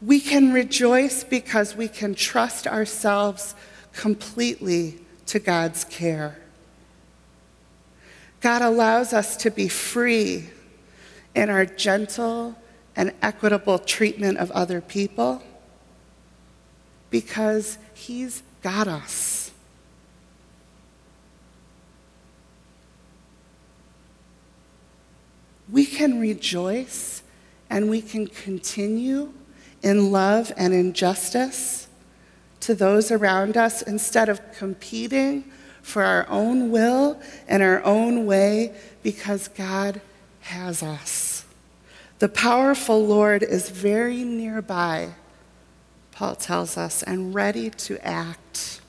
We 0.00 0.20
can 0.20 0.52
rejoice 0.52 1.24
because 1.24 1.76
we 1.76 1.88
can 1.88 2.14
trust 2.14 2.66
ourselves 2.66 3.54
completely 3.92 5.00
to 5.26 5.38
God's 5.38 5.84
care. 5.84 6.38
God 8.40 8.62
allows 8.62 9.12
us 9.12 9.36
to 9.38 9.50
be 9.50 9.68
free 9.68 10.48
in 11.34 11.50
our 11.50 11.66
gentle 11.66 12.56
and 12.94 13.12
equitable 13.22 13.78
treatment 13.78 14.38
of 14.38 14.50
other 14.52 14.80
people 14.80 15.42
because 17.10 17.78
He's 17.94 18.42
got 18.62 18.88
us. 18.88 19.50
We 25.70 25.84
can 25.84 26.18
rejoice 26.18 27.22
and 27.68 27.90
we 27.90 28.00
can 28.00 28.26
continue 28.26 29.32
in 29.82 30.10
love 30.10 30.50
and 30.56 30.72
in 30.72 30.92
justice 30.92 31.88
to 32.60 32.74
those 32.74 33.10
around 33.10 33.56
us 33.56 33.82
instead 33.82 34.28
of 34.28 34.40
competing 34.52 35.44
for 35.82 36.02
our 36.02 36.26
own 36.28 36.70
will 36.70 37.20
and 37.46 37.62
our 37.62 37.82
own 37.84 38.26
way 38.26 38.74
because 39.02 39.48
God 39.48 40.00
has 40.40 40.82
us. 40.82 41.44
The 42.18 42.28
powerful 42.28 43.06
Lord 43.06 43.42
is 43.42 43.70
very 43.70 44.24
nearby 44.24 45.10
Paul 46.18 46.34
tells 46.34 46.76
us, 46.76 47.04
and 47.04 47.32
ready 47.32 47.70
to 47.70 47.96
act. 48.04 48.80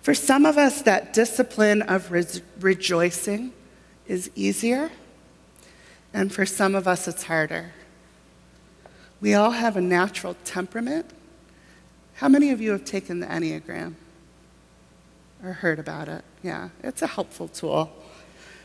For 0.00 0.14
some 0.14 0.46
of 0.46 0.56
us, 0.56 0.82
that 0.82 1.12
discipline 1.12 1.82
of 1.82 2.12
re- 2.12 2.24
rejoicing 2.60 3.52
is 4.06 4.30
easier, 4.36 4.92
and 6.14 6.32
for 6.32 6.46
some 6.46 6.76
of 6.76 6.86
us, 6.86 7.08
it's 7.08 7.24
harder. 7.24 7.72
We 9.20 9.34
all 9.34 9.50
have 9.50 9.76
a 9.76 9.80
natural 9.80 10.36
temperament. 10.44 11.10
How 12.14 12.28
many 12.28 12.52
of 12.52 12.60
you 12.60 12.70
have 12.70 12.84
taken 12.84 13.18
the 13.18 13.26
Enneagram 13.26 13.94
or 15.42 15.52
heard 15.52 15.80
about 15.80 16.08
it? 16.08 16.22
Yeah, 16.44 16.68
it's 16.84 17.02
a 17.02 17.08
helpful 17.08 17.48
tool. 17.48 17.90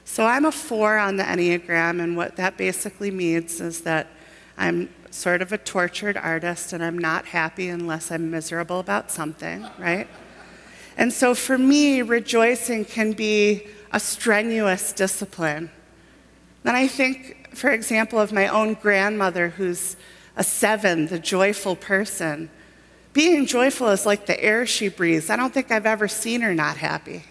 So 0.05 0.23
I'm 0.23 0.45
a 0.45 0.51
four 0.51 0.99
on 0.99 1.17
the 1.17 1.23
Enneagram, 1.23 1.99
and 1.99 2.15
what 2.15 2.35
that 2.35 2.57
basically 2.57 3.09
means 3.09 3.59
is 3.59 3.81
that 3.81 4.05
I'm 4.55 4.93
sort 5.13 5.43
of 5.43 5.53
a 5.53 5.57
tortured 5.59 6.17
artist 6.17 6.73
and 6.73 6.83
I'm 6.83 6.97
not 6.97 7.25
happy 7.25 7.69
unless 7.69 8.11
I'm 8.11 8.31
miserable 8.31 8.79
about 8.79 9.11
something, 9.11 9.65
right? 9.77 10.07
And 10.97 11.13
so 11.13 11.35
for 11.35 11.55
me, 11.55 12.01
rejoicing 12.01 12.83
can 12.83 13.13
be 13.13 13.67
a 13.91 13.99
strenuous 13.99 14.91
discipline. 14.91 15.69
And 16.65 16.75
I 16.75 16.87
think, 16.87 17.55
for 17.55 17.69
example, 17.69 18.19
of 18.19 18.31
my 18.31 18.47
own 18.47 18.73
grandmother 18.73 19.49
who's 19.49 19.97
a 20.35 20.43
seven, 20.43 21.05
the 21.07 21.19
joyful 21.19 21.75
person. 21.75 22.49
Being 23.13 23.45
joyful 23.45 23.89
is 23.89 24.07
like 24.07 24.25
the 24.25 24.43
air 24.43 24.65
she 24.65 24.89
breathes. 24.89 25.29
I 25.29 25.35
don't 25.35 25.53
think 25.53 25.71
I've 25.71 25.85
ever 25.85 26.07
seen 26.07 26.41
her 26.41 26.55
not 26.55 26.77
happy. 26.77 27.23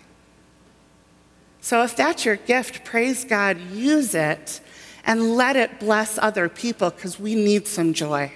So 1.60 1.82
if 1.82 1.96
that's 1.96 2.24
your 2.24 2.36
gift, 2.36 2.84
praise 2.84 3.24
God, 3.24 3.60
use 3.72 4.14
it 4.14 4.60
and 5.04 5.36
let 5.36 5.56
it 5.56 5.80
bless 5.80 6.18
other 6.18 6.48
people 6.48 6.90
because 6.90 7.18
we 7.18 7.34
need 7.34 7.66
some 7.66 7.92
joy. 7.92 8.32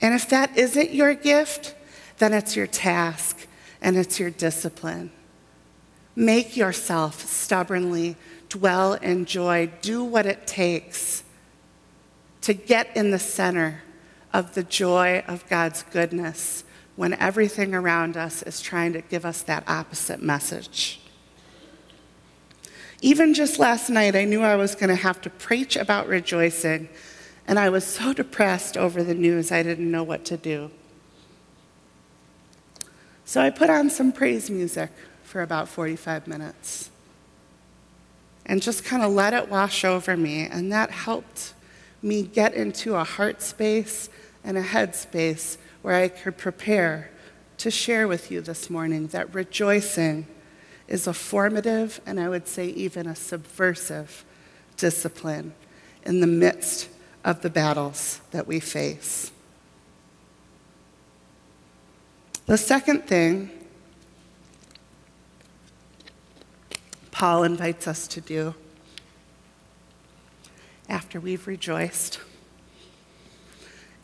And 0.00 0.14
if 0.14 0.28
that 0.30 0.56
isn't 0.56 0.92
your 0.92 1.14
gift, 1.14 1.74
then 2.18 2.32
it's 2.32 2.56
your 2.56 2.66
task 2.66 3.46
and 3.80 3.96
it's 3.96 4.18
your 4.18 4.30
discipline. 4.30 5.10
Make 6.14 6.56
yourself 6.56 7.26
stubbornly 7.26 8.16
dwell 8.48 8.94
in 8.94 9.24
joy. 9.24 9.70
Do 9.80 10.04
what 10.04 10.26
it 10.26 10.46
takes 10.46 11.22
to 12.42 12.52
get 12.52 12.94
in 12.96 13.10
the 13.10 13.18
center 13.18 13.82
of 14.32 14.54
the 14.54 14.62
joy 14.62 15.22
of 15.26 15.48
God's 15.48 15.84
goodness 15.84 16.64
when 16.96 17.14
everything 17.14 17.74
around 17.74 18.16
us 18.16 18.42
is 18.42 18.60
trying 18.60 18.92
to 18.92 19.00
give 19.00 19.24
us 19.24 19.42
that 19.42 19.64
opposite 19.66 20.22
message. 20.22 21.01
Even 23.04 23.34
just 23.34 23.58
last 23.58 23.90
night, 23.90 24.14
I 24.14 24.24
knew 24.24 24.42
I 24.42 24.54
was 24.54 24.76
going 24.76 24.88
to 24.88 24.94
have 24.94 25.20
to 25.22 25.30
preach 25.30 25.76
about 25.76 26.06
rejoicing, 26.06 26.88
and 27.48 27.58
I 27.58 27.68
was 27.68 27.84
so 27.84 28.12
depressed 28.12 28.76
over 28.76 29.02
the 29.02 29.12
news, 29.12 29.50
I 29.50 29.64
didn't 29.64 29.90
know 29.90 30.04
what 30.04 30.24
to 30.26 30.36
do. 30.36 30.70
So 33.24 33.40
I 33.40 33.50
put 33.50 33.70
on 33.70 33.90
some 33.90 34.12
praise 34.12 34.48
music 34.48 34.90
for 35.24 35.42
about 35.42 35.68
45 35.68 36.28
minutes 36.28 36.90
and 38.46 38.62
just 38.62 38.84
kind 38.84 39.02
of 39.02 39.10
let 39.10 39.34
it 39.34 39.48
wash 39.48 39.84
over 39.84 40.16
me, 40.16 40.46
and 40.46 40.70
that 40.70 40.92
helped 40.92 41.54
me 42.02 42.22
get 42.22 42.54
into 42.54 42.94
a 42.94 43.02
heart 43.02 43.42
space 43.42 44.10
and 44.44 44.56
a 44.56 44.62
head 44.62 44.94
space 44.94 45.58
where 45.82 45.96
I 45.96 46.06
could 46.06 46.38
prepare 46.38 47.10
to 47.58 47.70
share 47.70 48.06
with 48.06 48.30
you 48.30 48.40
this 48.40 48.70
morning 48.70 49.08
that 49.08 49.34
rejoicing 49.34 50.28
is 50.88 51.06
a 51.06 51.12
formative 51.12 52.00
and 52.06 52.18
I 52.20 52.28
would 52.28 52.46
say 52.48 52.66
even 52.68 53.06
a 53.06 53.14
subversive 53.14 54.24
discipline 54.76 55.54
in 56.04 56.20
the 56.20 56.26
midst 56.26 56.88
of 57.24 57.42
the 57.42 57.50
battles 57.50 58.20
that 58.32 58.46
we 58.46 58.60
face. 58.60 59.30
The 62.46 62.58
second 62.58 63.06
thing 63.06 63.50
Paul 67.10 67.44
invites 67.44 67.86
us 67.86 68.08
to 68.08 68.20
do 68.20 68.54
after 70.88 71.20
we've 71.20 71.46
rejoiced 71.46 72.18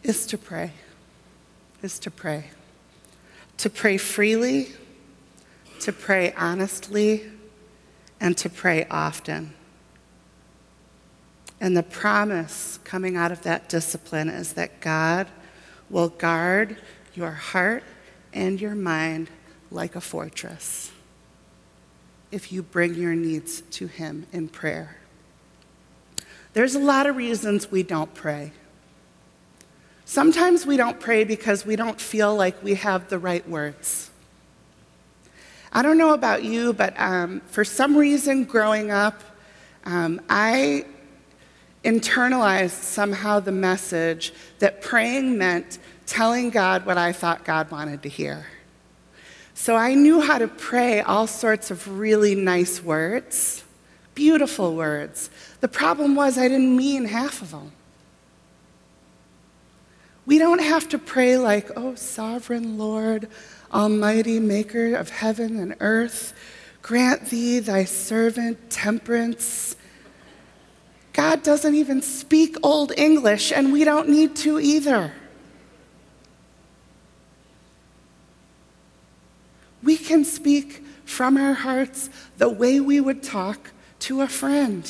is 0.02 0.25
to 0.26 0.38
pray. 0.38 0.73
Is 1.82 1.99
to 1.99 2.11
pray. 2.11 2.50
To 3.58 3.68
pray 3.68 3.99
freely 3.99 4.68
to 5.80 5.92
pray 5.92 6.32
honestly, 6.32 7.30
and 8.21 8.36
to 8.38 8.49
pray 8.49 8.86
often. 8.91 9.54
And 11.60 11.76
the 11.76 11.82
promise 11.82 12.78
coming 12.84 13.17
out 13.17 13.32
of 13.32 13.43
that 13.43 13.69
discipline 13.69 14.28
is 14.28 14.52
that 14.54 14.80
God 14.80 15.26
will 15.91 16.08
guard 16.08 16.76
your 17.14 17.32
heart 17.32 17.82
and 18.32 18.60
your 18.60 18.75
mind 18.75 19.30
like 19.71 19.97
a 19.97 20.00
fortress 20.00 20.93
if 22.30 22.52
you 22.52 22.62
bring 22.62 22.95
your 22.95 23.14
needs 23.14 23.62
to 23.62 23.86
Him 23.86 24.26
in 24.32 24.49
prayer. 24.49 24.97
There's 26.52 26.75
a 26.75 26.80
lot 26.80 27.06
of 27.06 27.17
reasons 27.17 27.71
we 27.71 27.82
don't 27.82 28.12
pray. 28.14 28.52
Sometimes 30.04 30.64
we 30.64 30.76
don't 30.76 30.99
pray 31.00 31.25
because 31.25 31.67
we 31.67 31.76
don't 31.76 32.00
feel 32.00 32.34
like 32.34 32.62
we 32.62 32.75
have 32.75 33.08
the 33.08 33.19
right 33.19 33.47
words. 33.49 34.10
I 35.73 35.83
don't 35.83 35.99
know 35.99 36.15
about 36.15 36.45
you, 36.45 36.73
but 36.73 36.99
um, 36.99 37.41
for 37.47 37.65
some 37.65 37.97
reason 37.97 38.45
growing 38.45 38.91
up, 38.91 39.23
um, 39.85 40.21
I 40.28 40.87
internalized 41.85 42.83
somehow 42.83 43.41
the 43.41 43.52
message 43.52 44.33
that 44.59 44.83
praying 44.83 45.39
meant 45.39 45.78
telling 46.07 46.50
God 46.50 46.87
what 46.87 46.99
I 46.99 47.13
thought 47.13 47.45
God 47.45 47.71
wanted 47.71 48.02
to 48.02 48.09
hear. 48.09 48.47
So 49.54 49.76
I 49.76 49.95
knew 49.95 50.21
how 50.21 50.39
to 50.39 50.49
pray 50.49 51.00
all 51.00 51.26
sorts 51.26 51.71
of 51.71 51.99
really 51.99 52.35
nice 52.35 52.83
words, 52.83 53.65
beautiful 54.15 54.75
words. 54.75 55.31
The 55.61 55.69
problem 55.69 56.15
was 56.15 56.39
I 56.39 56.49
didn't 56.49 56.76
mean 56.76 57.07
half 57.07 57.43
of 57.43 57.50
them. 57.50 57.73
We 60.26 60.39
don't 60.39 60.61
have 60.61 60.89
to 60.91 60.99
pray 60.99 61.39
like, 61.39 61.71
oh, 61.76 61.95
sovereign 61.95 62.78
Lord, 62.78 63.28
Almighty 63.73 64.41
Maker 64.41 64.95
of 64.95 65.11
heaven 65.11 65.59
and 65.59 65.75
earth, 65.81 66.33
grant 66.83 67.31
thee 67.31 67.59
thy 67.59 67.85
servant 67.85 68.71
temperance. 68.71 69.76
God 71.13 71.43
doesn't 71.43 71.75
even 71.75 72.00
speak 72.02 72.57
Old 72.63 72.93
English, 72.97 73.52
and 73.52 73.73
we 73.73 73.85
don't 73.85 74.09
need 74.09 74.37
to 74.37 74.59
either. 74.61 75.13
We 79.83 79.97
can 79.97 80.25
speak 80.25 80.85
from 81.04 81.37
our 81.37 81.54
hearts 81.54 82.11
the 82.37 82.49
way 82.49 82.81
we 82.81 83.00
would 83.00 83.23
talk 83.23 83.71
to 84.00 84.21
a 84.21 84.28
friend. 84.28 84.89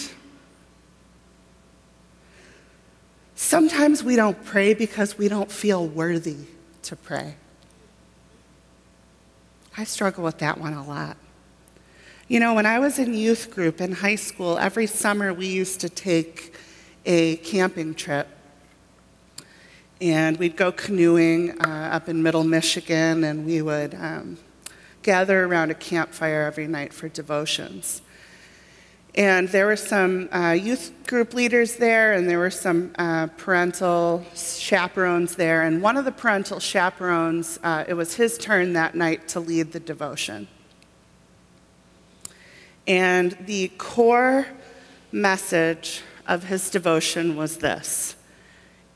Sometimes 3.34 4.02
we 4.02 4.16
don't 4.16 4.44
pray 4.44 4.74
because 4.74 5.16
we 5.16 5.28
don't 5.28 5.50
feel 5.50 5.86
worthy 5.86 6.36
to 6.82 6.96
pray. 6.96 7.36
I 9.78 9.84
struggle 9.84 10.24
with 10.24 10.38
that 10.38 10.58
one 10.58 10.74
a 10.74 10.84
lot. 10.84 11.16
You 12.26 12.40
know, 12.40 12.52
when 12.52 12.66
I 12.66 12.80
was 12.80 12.98
in 12.98 13.14
youth 13.14 13.48
group 13.54 13.80
in 13.80 13.92
high 13.92 14.16
school, 14.16 14.58
every 14.58 14.88
summer 14.88 15.32
we 15.32 15.46
used 15.46 15.78
to 15.82 15.88
take 15.88 16.52
a 17.06 17.36
camping 17.36 17.94
trip. 17.94 18.26
And 20.00 20.36
we'd 20.36 20.56
go 20.56 20.72
canoeing 20.72 21.60
uh, 21.60 21.90
up 21.92 22.08
in 22.08 22.24
middle 22.24 22.42
Michigan, 22.42 23.22
and 23.22 23.46
we 23.46 23.62
would 23.62 23.94
um, 23.94 24.38
gather 25.04 25.44
around 25.44 25.70
a 25.70 25.74
campfire 25.74 26.42
every 26.42 26.66
night 26.66 26.92
for 26.92 27.08
devotions. 27.08 28.02
And 29.18 29.48
there 29.48 29.66
were 29.66 29.74
some 29.74 30.28
uh, 30.32 30.52
youth 30.52 30.92
group 31.08 31.34
leaders 31.34 31.74
there, 31.74 32.12
and 32.12 32.30
there 32.30 32.38
were 32.38 32.52
some 32.52 32.92
uh, 32.96 33.26
parental 33.36 34.24
chaperones 34.32 35.34
there. 35.34 35.64
And 35.64 35.82
one 35.82 35.96
of 35.96 36.04
the 36.04 36.12
parental 36.12 36.60
chaperones, 36.60 37.58
uh, 37.64 37.82
it 37.88 37.94
was 37.94 38.14
his 38.14 38.38
turn 38.38 38.74
that 38.74 38.94
night 38.94 39.26
to 39.30 39.40
lead 39.40 39.72
the 39.72 39.80
devotion. 39.80 40.46
And 42.86 43.36
the 43.40 43.72
core 43.76 44.46
message 45.10 46.02
of 46.28 46.44
his 46.44 46.70
devotion 46.70 47.34
was 47.34 47.56
this 47.56 48.14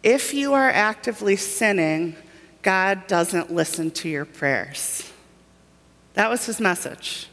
If 0.05 0.33
you 0.33 0.55
are 0.55 0.71
actively 0.71 1.35
sinning, 1.35 2.15
God 2.63 3.09
doesn't 3.09 3.53
listen 3.53 3.91
to 3.91 4.09
your 4.09 4.25
prayers. 4.25 5.11
That 6.15 6.31
was 6.31 6.47
his 6.47 6.61
message. 6.61 7.27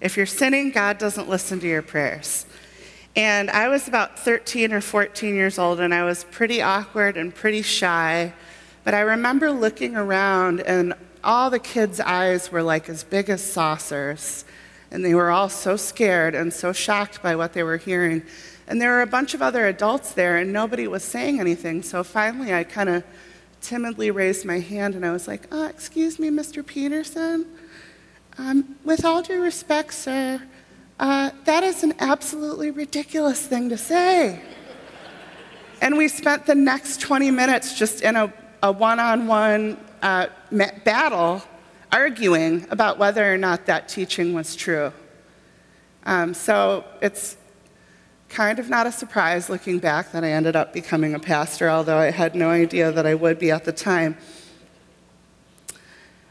If 0.00 0.16
you're 0.16 0.26
sinning, 0.26 0.72
God 0.72 0.98
doesn't 0.98 1.28
listen 1.28 1.58
to 1.60 1.66
your 1.66 1.82
prayers. 1.82 2.44
And 3.16 3.48
I 3.50 3.68
was 3.68 3.88
about 3.88 4.18
13 4.18 4.74
or 4.74 4.82
14 4.82 5.34
years 5.34 5.58
old, 5.58 5.80
and 5.80 5.94
I 5.94 6.04
was 6.04 6.24
pretty 6.24 6.60
awkward 6.60 7.16
and 7.16 7.34
pretty 7.34 7.62
shy. 7.62 8.34
But 8.84 8.92
I 8.92 9.00
remember 9.00 9.50
looking 9.50 9.96
around, 9.96 10.60
and 10.60 10.92
all 11.24 11.48
the 11.48 11.58
kids' 11.58 11.98
eyes 11.98 12.52
were 12.52 12.62
like 12.62 12.90
as 12.90 13.04
big 13.04 13.30
as 13.30 13.42
saucers. 13.42 14.44
And 14.90 15.02
they 15.02 15.14
were 15.14 15.30
all 15.30 15.48
so 15.48 15.76
scared 15.76 16.34
and 16.34 16.52
so 16.52 16.74
shocked 16.74 17.22
by 17.22 17.34
what 17.34 17.54
they 17.54 17.62
were 17.62 17.78
hearing. 17.78 18.22
And 18.68 18.82
there 18.82 18.92
were 18.92 19.02
a 19.02 19.06
bunch 19.06 19.32
of 19.32 19.40
other 19.40 19.66
adults 19.66 20.12
there, 20.12 20.36
and 20.36 20.52
nobody 20.52 20.86
was 20.86 21.02
saying 21.02 21.40
anything. 21.40 21.82
So 21.82 22.04
finally, 22.04 22.52
I 22.52 22.64
kind 22.64 22.90
of 22.90 23.02
timidly 23.62 24.10
raised 24.10 24.44
my 24.44 24.60
hand, 24.60 24.94
and 24.94 25.06
I 25.06 25.12
was 25.12 25.26
like, 25.26 25.46
oh, 25.50 25.64
Excuse 25.64 26.18
me, 26.18 26.28
Mr. 26.28 26.64
Peterson? 26.64 27.46
Um, 28.38 28.76
with 28.84 29.04
all 29.04 29.22
due 29.22 29.42
respect, 29.42 29.94
sir, 29.94 30.42
uh, 31.00 31.30
that 31.44 31.62
is 31.62 31.82
an 31.82 31.94
absolutely 31.98 32.70
ridiculous 32.70 33.46
thing 33.46 33.70
to 33.70 33.78
say. 33.78 34.42
And 35.80 35.96
we 35.96 36.08
spent 36.08 36.44
the 36.44 36.54
next 36.54 37.00
20 37.00 37.30
minutes 37.30 37.78
just 37.78 38.02
in 38.02 38.14
a, 38.14 38.32
a 38.62 38.72
one-on-one 38.72 39.78
uh, 40.02 40.26
battle 40.84 41.42
arguing 41.90 42.66
about 42.70 42.98
whether 42.98 43.32
or 43.32 43.38
not 43.38 43.66
that 43.66 43.88
teaching 43.88 44.34
was 44.34 44.54
true. 44.54 44.92
Um, 46.04 46.34
so 46.34 46.84
it's 47.00 47.38
kind 48.28 48.58
of 48.58 48.68
not 48.68 48.86
a 48.86 48.92
surprise 48.92 49.48
looking 49.48 49.78
back 49.78 50.12
that 50.12 50.24
I 50.24 50.30
ended 50.32 50.56
up 50.56 50.74
becoming 50.74 51.14
a 51.14 51.18
pastor, 51.18 51.70
although 51.70 51.98
I 51.98 52.10
had 52.10 52.34
no 52.34 52.50
idea 52.50 52.92
that 52.92 53.06
I 53.06 53.14
would 53.14 53.38
be 53.38 53.50
at 53.50 53.64
the 53.64 53.72
time. 53.72 54.18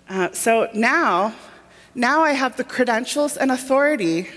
Uh, 0.08 0.32
so 0.34 0.70
now, 0.74 1.34
now 1.96 2.22
I 2.22 2.34
have 2.34 2.58
the 2.58 2.66
credentials 2.66 3.38
and 3.38 3.52
authority 3.52 4.28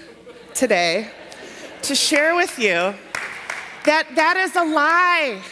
today 0.55 1.11
to 1.83 1.95
share 1.95 2.37
with 2.37 2.59
you 2.59 2.95
that 3.85 4.07
that 4.15 4.37
is 4.37 4.55
a 4.55 4.65
lie. 4.65 5.43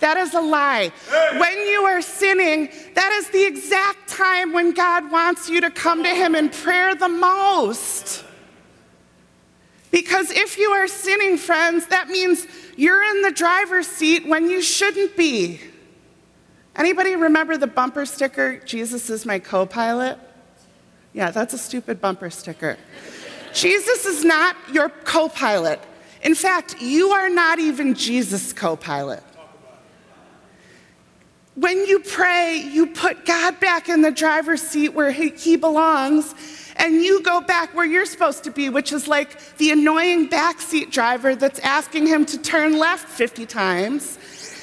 That 0.00 0.16
is 0.16 0.34
a 0.34 0.40
lie. 0.40 0.92
When 1.38 1.58
you 1.66 1.84
are 1.84 2.02
sinning, 2.02 2.68
that 2.94 3.12
is 3.12 3.30
the 3.30 3.44
exact 3.44 4.08
time 4.08 4.52
when 4.52 4.72
God 4.72 5.10
wants 5.10 5.48
you 5.48 5.60
to 5.62 5.70
come 5.70 6.04
to 6.04 6.10
Him 6.10 6.34
in 6.34 6.50
prayer 6.50 6.94
the 6.94 7.08
most. 7.08 8.24
Because 9.90 10.30
if 10.30 10.58
you 10.58 10.70
are 10.70 10.86
sinning, 10.86 11.38
friends, 11.38 11.86
that 11.86 12.08
means 12.08 12.46
you're 12.76 13.02
in 13.02 13.22
the 13.22 13.32
driver's 13.32 13.86
seat 13.86 14.26
when 14.26 14.48
you 14.50 14.60
shouldn't 14.62 15.16
be. 15.16 15.60
Anybody 16.76 17.16
remember 17.16 17.56
the 17.56 17.66
bumper 17.66 18.06
sticker, 18.06 18.58
Jesus 18.58 19.10
is 19.10 19.26
my 19.26 19.38
co 19.38 19.66
pilot? 19.66 20.18
Yeah, 21.12 21.30
that's 21.30 21.54
a 21.54 21.58
stupid 21.58 22.00
bumper 22.00 22.30
sticker. 22.30 22.76
Jesus 23.52 24.04
is 24.04 24.24
not 24.24 24.56
your 24.72 24.88
co 24.88 25.28
pilot. 25.28 25.80
In 26.22 26.34
fact, 26.34 26.80
you 26.80 27.10
are 27.10 27.28
not 27.28 27.58
even 27.58 27.94
Jesus' 27.94 28.52
co 28.52 28.76
pilot. 28.76 29.22
When 31.54 31.86
you 31.86 32.00
pray, 32.00 32.56
you 32.56 32.86
put 32.86 33.26
God 33.26 33.58
back 33.58 33.88
in 33.88 34.02
the 34.02 34.12
driver's 34.12 34.62
seat 34.62 34.90
where 34.90 35.10
he 35.10 35.56
belongs, 35.56 36.34
and 36.76 37.02
you 37.02 37.20
go 37.22 37.40
back 37.40 37.74
where 37.74 37.84
you're 37.84 38.06
supposed 38.06 38.44
to 38.44 38.52
be, 38.52 38.68
which 38.68 38.92
is 38.92 39.08
like 39.08 39.56
the 39.56 39.72
annoying 39.72 40.28
backseat 40.28 40.92
driver 40.92 41.34
that's 41.34 41.58
asking 41.60 42.06
him 42.06 42.24
to 42.26 42.38
turn 42.38 42.78
left 42.78 43.08
50 43.08 43.44
times 43.46 44.18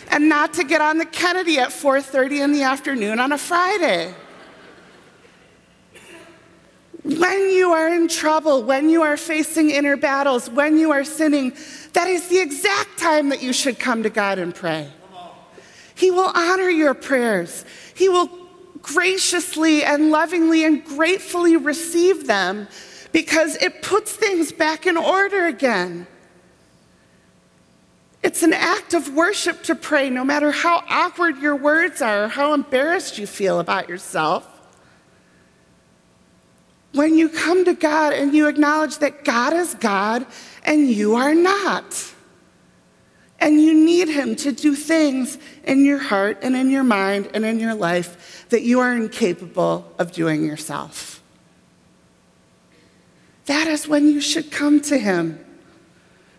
and 0.09 0.29
not 0.29 0.53
to 0.53 0.63
get 0.63 0.79
on 0.79 0.97
the 0.97 1.05
Kennedy 1.05 1.59
at 1.59 1.69
4:30 1.69 2.39
in 2.41 2.53
the 2.53 2.63
afternoon 2.63 3.19
on 3.19 3.33
a 3.33 3.37
Friday. 3.37 4.13
When 7.05 7.51
you 7.51 7.71
are 7.71 7.87
in 7.87 8.07
trouble, 8.07 8.63
when 8.63 8.89
you 8.89 9.03
are 9.03 9.15
facing 9.15 9.69
inner 9.69 9.95
battles, 9.95 10.49
when 10.49 10.79
you 10.79 10.91
are 10.91 11.03
sinning, 11.03 11.53
that 11.93 12.07
is 12.07 12.29
the 12.29 12.39
exact 12.39 12.97
time 12.97 13.29
that 13.29 13.43
you 13.43 13.53
should 13.53 13.77
come 13.77 14.01
to 14.01 14.09
God 14.09 14.39
and 14.39 14.55
pray. 14.55 14.89
He 15.93 16.09
will 16.09 16.31
honor 16.33 16.67
your 16.67 16.95
prayers. 16.95 17.63
He 17.93 18.09
will 18.09 18.27
graciously 18.81 19.83
and 19.83 20.09
lovingly 20.09 20.65
and 20.65 20.83
gratefully 20.83 21.57
receive 21.57 22.25
them 22.25 22.67
because 23.11 23.55
it 23.57 23.83
puts 23.83 24.11
things 24.11 24.51
back 24.51 24.87
in 24.87 24.97
order 24.97 25.45
again. 25.45 26.07
It's 28.23 28.41
an 28.41 28.53
act 28.53 28.95
of 28.95 29.13
worship 29.13 29.61
to 29.65 29.75
pray, 29.75 30.09
no 30.09 30.25
matter 30.25 30.49
how 30.49 30.83
awkward 30.89 31.37
your 31.37 31.55
words 31.55 32.01
are 32.01 32.23
or 32.23 32.27
how 32.29 32.55
embarrassed 32.55 33.19
you 33.19 33.27
feel 33.27 33.59
about 33.59 33.89
yourself. 33.89 34.54
When 36.95 37.17
you 37.17 37.27
come 37.27 37.65
to 37.65 37.73
God 37.73 38.13
and 38.13 38.33
you 38.33 38.47
acknowledge 38.47 38.99
that 38.99 39.25
God 39.25 39.51
is 39.51 39.75
God 39.75 40.25
and 40.63 40.89
you 40.89 41.15
are 41.15 41.35
not. 41.35 42.13
And 43.37 43.61
you 43.61 43.73
need 43.73 44.07
Him 44.07 44.37
to 44.37 44.53
do 44.53 44.75
things 44.75 45.37
in 45.65 45.83
your 45.83 45.97
heart 45.99 46.39
and 46.41 46.55
in 46.55 46.71
your 46.71 46.85
mind 46.85 47.29
and 47.33 47.43
in 47.43 47.59
your 47.59 47.75
life 47.75 48.45
that 48.49 48.61
you 48.61 48.79
are 48.79 48.93
incapable 48.93 49.91
of 49.99 50.13
doing 50.13 50.45
yourself. 50.45 51.21
That 53.47 53.67
is 53.67 53.89
when 53.89 54.07
you 54.07 54.21
should 54.21 54.49
come 54.49 54.79
to 54.83 54.97
Him. 54.97 55.45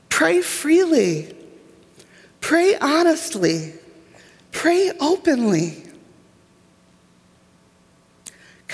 Pray 0.08 0.40
freely, 0.40 1.36
pray 2.40 2.76
honestly, 2.80 3.74
pray 4.52 4.90
openly. 5.00 5.85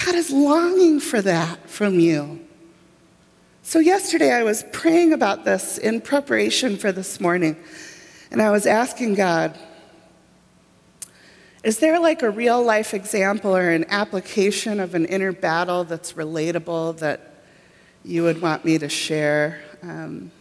God 0.05 0.17
is 0.17 0.31
longing 0.33 0.99
for 0.99 1.23
that 1.23 1.71
from 1.71 2.01
you. 2.01 2.41
So, 3.63 3.79
yesterday 3.79 4.33
I 4.33 4.43
was 4.43 4.65
praying 4.73 5.13
about 5.13 5.45
this 5.45 5.79
in 5.79 6.01
preparation 6.01 6.77
for 6.77 6.91
this 6.91 7.21
morning, 7.21 7.57
and 8.33 8.43
I 8.43 8.51
was 8.51 8.67
asking 8.67 9.15
God, 9.15 9.57
is 11.63 11.79
there 11.79 12.01
like 12.01 12.23
a 12.23 12.31
real 12.31 12.61
life 12.61 12.95
example 12.95 13.55
or 13.55 13.71
an 13.71 13.85
application 13.89 14.81
of 14.81 14.97
an 14.97 15.05
inner 15.05 15.31
battle 15.31 15.85
that's 15.85 16.15
relatable 16.15 16.99
that 16.99 17.45
you 18.05 18.25
would 18.25 18.43
want 18.43 18.65
me 18.65 18.79
to 18.79 18.89
share 18.89 19.63
um, 19.83 20.33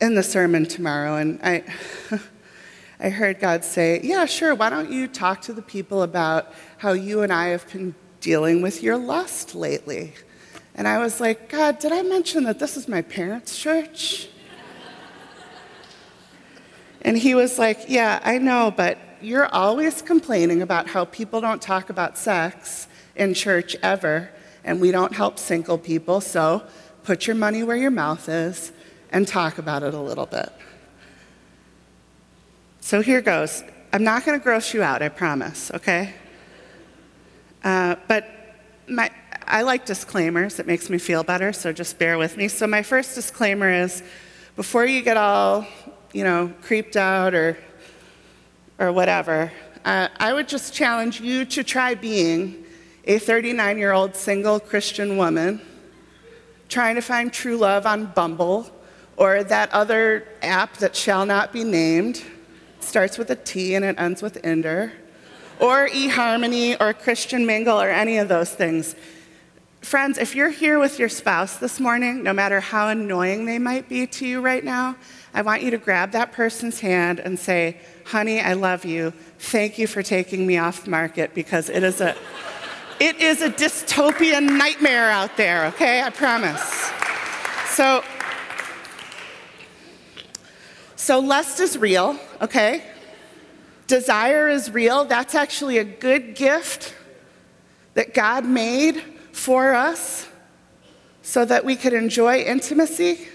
in 0.00 0.16
the 0.16 0.24
sermon 0.24 0.66
tomorrow? 0.66 1.16
And 1.16 1.38
I, 1.44 1.62
I 2.98 3.10
heard 3.10 3.38
God 3.38 3.64
say, 3.64 4.00
Yeah, 4.02 4.24
sure, 4.24 4.56
why 4.56 4.70
don't 4.70 4.90
you 4.90 5.06
talk 5.06 5.40
to 5.42 5.52
the 5.52 5.62
people 5.62 6.02
about 6.02 6.52
how 6.78 6.92
you 6.92 7.22
and 7.22 7.32
I 7.32 7.48
have 7.48 7.70
been 7.70 7.94
dealing 8.20 8.62
with 8.62 8.82
your 8.82 8.96
lust 8.96 9.54
lately? 9.54 10.14
And 10.74 10.86
I 10.86 10.98
was 10.98 11.20
like, 11.20 11.48
God, 11.48 11.78
did 11.78 11.92
I 11.92 12.02
mention 12.02 12.44
that 12.44 12.58
this 12.58 12.76
is 12.76 12.88
my 12.88 13.02
parents' 13.02 13.58
church? 13.58 14.28
and 17.02 17.18
he 17.18 17.34
was 17.34 17.58
like, 17.58 17.86
Yeah, 17.88 18.20
I 18.22 18.38
know, 18.38 18.72
but 18.76 18.98
you're 19.20 19.46
always 19.46 20.02
complaining 20.02 20.62
about 20.62 20.88
how 20.88 21.04
people 21.04 21.40
don't 21.40 21.60
talk 21.60 21.90
about 21.90 22.16
sex 22.16 22.86
in 23.16 23.34
church 23.34 23.76
ever, 23.82 24.30
and 24.64 24.80
we 24.80 24.92
don't 24.92 25.14
help 25.14 25.38
single 25.38 25.78
people, 25.78 26.20
so 26.20 26.62
put 27.02 27.26
your 27.26 27.36
money 27.36 27.62
where 27.62 27.76
your 27.76 27.90
mouth 27.90 28.28
is 28.28 28.72
and 29.10 29.26
talk 29.26 29.58
about 29.58 29.82
it 29.82 29.94
a 29.94 30.00
little 30.00 30.26
bit. 30.26 30.52
So 32.80 33.00
here 33.00 33.20
goes. 33.20 33.64
I'm 33.92 34.04
not 34.04 34.26
going 34.26 34.38
to 34.38 34.42
gross 34.42 34.74
you 34.74 34.82
out, 34.82 35.02
I 35.02 35.08
promise, 35.08 35.70
okay? 35.72 36.12
Uh, 37.64 37.96
but 38.06 38.28
my, 38.86 39.10
I 39.46 39.62
like 39.62 39.86
disclaimers. 39.86 40.58
It 40.58 40.66
makes 40.66 40.90
me 40.90 40.98
feel 40.98 41.22
better, 41.22 41.52
so 41.52 41.72
just 41.72 41.98
bear 41.98 42.18
with 42.18 42.36
me. 42.36 42.48
So 42.48 42.66
my 42.66 42.82
first 42.82 43.14
disclaimer 43.14 43.70
is 43.70 44.02
before 44.56 44.84
you 44.84 45.02
get 45.02 45.16
all, 45.16 45.66
you 46.12 46.24
know, 46.24 46.52
creeped 46.62 46.96
out 46.96 47.34
or, 47.34 47.58
or 48.78 48.92
whatever, 48.92 49.52
uh, 49.84 50.08
I 50.18 50.32
would 50.32 50.48
just 50.48 50.74
challenge 50.74 51.20
you 51.20 51.44
to 51.46 51.62
try 51.64 51.94
being 51.94 52.64
a 53.04 53.18
39 53.18 53.78
year 53.78 53.92
old 53.92 54.14
single 54.14 54.60
Christian 54.60 55.16
woman 55.16 55.60
trying 56.68 56.94
to 56.94 57.00
find 57.00 57.32
true 57.32 57.56
love 57.56 57.86
on 57.86 58.06
Bumble 58.06 58.70
or 59.16 59.42
that 59.42 59.72
other 59.72 60.28
app 60.42 60.76
that 60.76 60.94
shall 60.94 61.26
not 61.26 61.52
be 61.52 61.64
named, 61.64 62.22
starts 62.80 63.18
with 63.18 63.30
a 63.30 63.36
T 63.36 63.74
and 63.74 63.84
it 63.84 63.98
ends 63.98 64.22
with 64.22 64.40
Inder, 64.42 64.92
or 65.60 65.88
eHarmony 65.88 66.76
or 66.80 66.92
Christian 66.92 67.46
Mingle 67.46 67.80
or 67.80 67.88
any 67.88 68.18
of 68.18 68.28
those 68.28 68.52
things. 68.52 68.94
Friends, 69.80 70.18
if 70.18 70.34
you're 70.34 70.50
here 70.50 70.78
with 70.78 70.98
your 70.98 71.08
spouse 71.08 71.56
this 71.56 71.78
morning, 71.78 72.22
no 72.22 72.32
matter 72.32 72.60
how 72.60 72.88
annoying 72.88 73.46
they 73.46 73.58
might 73.58 73.88
be 73.88 74.06
to 74.06 74.26
you 74.26 74.40
right 74.40 74.64
now, 74.64 74.96
I 75.32 75.42
want 75.42 75.62
you 75.62 75.70
to 75.70 75.78
grab 75.78 76.12
that 76.12 76.32
person's 76.32 76.80
hand 76.80 77.20
and 77.20 77.38
say, 77.38 77.78
Honey, 78.04 78.40
I 78.40 78.54
love 78.54 78.84
you. 78.84 79.12
Thank 79.38 79.78
you 79.78 79.86
for 79.86 80.02
taking 80.02 80.46
me 80.46 80.58
off 80.58 80.84
the 80.84 80.90
market 80.90 81.34
because 81.34 81.68
it 81.68 81.82
is 81.82 82.00
a, 82.00 82.16
it 82.98 83.20
is 83.20 83.42
a 83.42 83.50
dystopian 83.50 84.58
nightmare 84.58 85.10
out 85.10 85.36
there, 85.36 85.66
okay? 85.66 86.02
I 86.02 86.10
promise. 86.10 86.90
So, 87.68 88.02
so 90.96 91.20
lust 91.20 91.60
is 91.60 91.78
real, 91.78 92.18
okay? 92.40 92.82
Desire 93.88 94.48
is 94.50 94.70
real. 94.70 95.06
That's 95.06 95.34
actually 95.34 95.78
a 95.78 95.84
good 95.84 96.34
gift 96.34 96.94
that 97.94 98.12
God 98.14 98.44
made 98.44 99.02
for 99.32 99.74
us 99.74 100.28
so 101.22 101.44
that 101.46 101.64
we 101.64 101.74
could 101.74 101.94
enjoy 101.94 102.42
intimacy 102.42 103.28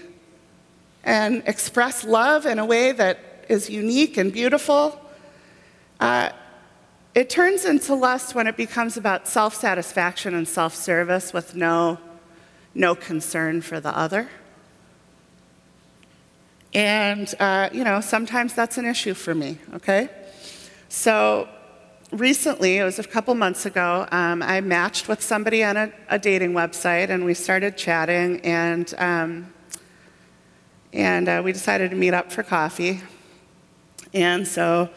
and 1.02 1.42
express 1.46 2.04
love 2.04 2.46
in 2.46 2.60
a 2.60 2.64
way 2.64 2.92
that 2.92 3.18
is 3.48 3.68
unique 3.68 4.16
and 4.16 4.32
beautiful. 4.32 5.00
Uh, 5.98 6.30
it 7.16 7.28
turns 7.28 7.64
into 7.64 7.94
lust 7.94 8.36
when 8.36 8.46
it 8.46 8.56
becomes 8.56 8.96
about 8.96 9.26
self 9.26 9.54
satisfaction 9.54 10.34
and 10.34 10.46
self 10.46 10.74
service 10.74 11.32
with 11.32 11.56
no, 11.56 11.98
no 12.76 12.94
concern 12.94 13.60
for 13.60 13.80
the 13.80 13.96
other. 13.96 14.28
And, 16.72 17.32
uh, 17.40 17.70
you 17.72 17.82
know, 17.82 18.00
sometimes 18.00 18.54
that's 18.54 18.78
an 18.78 18.86
issue 18.86 19.14
for 19.14 19.34
me, 19.34 19.58
okay? 19.74 20.10
So 20.96 21.48
recently, 22.12 22.78
it 22.78 22.84
was 22.84 23.00
a 23.00 23.04
couple 23.04 23.34
months 23.34 23.66
ago, 23.66 24.06
um, 24.12 24.44
I 24.44 24.60
matched 24.60 25.08
with 25.08 25.20
somebody 25.20 25.64
on 25.64 25.76
a, 25.76 25.92
a, 26.08 26.20
dating 26.20 26.52
website 26.52 27.10
and 27.10 27.24
we 27.24 27.34
started 27.34 27.76
chatting 27.76 28.40
and, 28.42 28.94
um, 28.98 29.52
and 30.92 31.28
uh, 31.28 31.42
we 31.44 31.50
decided 31.50 31.90
to 31.90 31.96
meet 31.96 32.14
up 32.14 32.30
for 32.30 32.44
coffee. 32.44 33.02
And 34.14 34.46
so, 34.46 34.88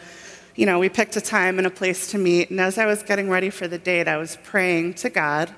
you 0.55 0.67
know, 0.67 0.77
we 0.77 0.88
picked 0.88 1.15
a 1.17 1.21
time 1.21 1.57
and 1.57 1.65
a 1.65 1.71
place 1.71 2.12
to 2.12 2.19
meet. 2.19 2.51
And 2.51 2.62
as 2.62 2.77
I 2.77 2.86
was 2.86 3.01
getting 3.01 3.27
ready 3.27 3.49
for 3.49 3.67
the 3.67 3.79
date, 3.79 4.07
I 4.07 4.17
was 4.17 4.38
praying 4.43 4.93
to 4.95 5.10
God. 5.10 5.49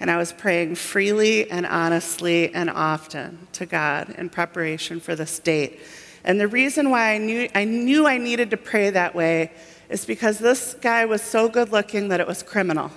And 0.00 0.10
I 0.10 0.16
was 0.16 0.32
praying 0.32 0.74
freely 0.74 1.48
and 1.48 1.64
honestly 1.64 2.52
and 2.52 2.68
often 2.68 3.46
to 3.52 3.64
God 3.64 4.10
in 4.18 4.28
preparation 4.28 4.98
for 4.98 5.14
this 5.14 5.38
date. 5.38 5.78
And 6.24 6.40
the 6.40 6.48
reason 6.48 6.90
why 6.90 7.12
I 7.12 7.18
knew 7.18 7.48
I, 7.54 7.64
knew 7.64 8.08
I 8.08 8.18
needed 8.18 8.50
to 8.50 8.56
pray 8.56 8.90
that 8.90 9.14
way 9.14 9.52
is 9.94 10.04
because 10.04 10.40
this 10.40 10.74
guy 10.80 11.04
was 11.04 11.22
so 11.22 11.48
good 11.48 11.70
looking 11.70 12.08
that 12.08 12.18
it 12.18 12.26
was 12.26 12.42
criminal. 12.42 12.90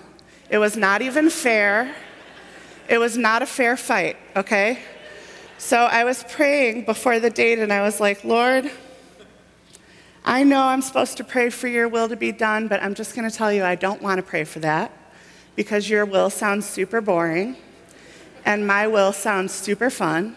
It 0.50 0.58
was 0.58 0.76
not 0.76 1.04
even 1.04 1.30
fair. 1.30 1.94
It 2.90 2.98
was 2.98 3.16
not 3.16 3.44
a 3.44 3.46
fair 3.46 3.78
fight, 3.78 4.18
okay? 4.36 4.80
So 5.60 5.78
I 5.78 6.06
was 6.06 6.24
praying 6.24 6.86
before 6.86 7.20
the 7.20 7.30
date 7.30 7.60
and 7.60 7.72
I 7.72 7.82
was 7.84 8.00
like, 8.00 8.24
Lord, 8.24 8.72
I 10.26 10.44
know 10.44 10.64
I'm 10.64 10.82
supposed 10.82 11.18
to 11.18 11.24
pray 11.24 11.52
for 11.52 11.68
your 11.68 11.88
will 11.88 12.10
to 12.10 12.16
be 12.16 12.32
done, 12.32 12.68
but 12.68 12.82
I'm 12.82 12.96
just 12.96 13.14
going 13.16 13.30
to 13.30 13.36
tell 13.36 13.54
you 13.54 13.64
I 13.64 13.76
don't 13.76 14.02
want 14.02 14.18
to 14.18 14.24
pray 14.24 14.44
for 14.44 14.58
that 14.62 14.92
because 15.56 15.88
your 15.88 16.04
will 16.04 16.32
sounds 16.32 16.66
super 16.66 17.00
boring 17.00 17.58
and 18.44 18.66
my 18.66 18.88
will 18.88 19.14
sounds 19.14 19.54
super 19.54 19.92
fun. 19.92 20.36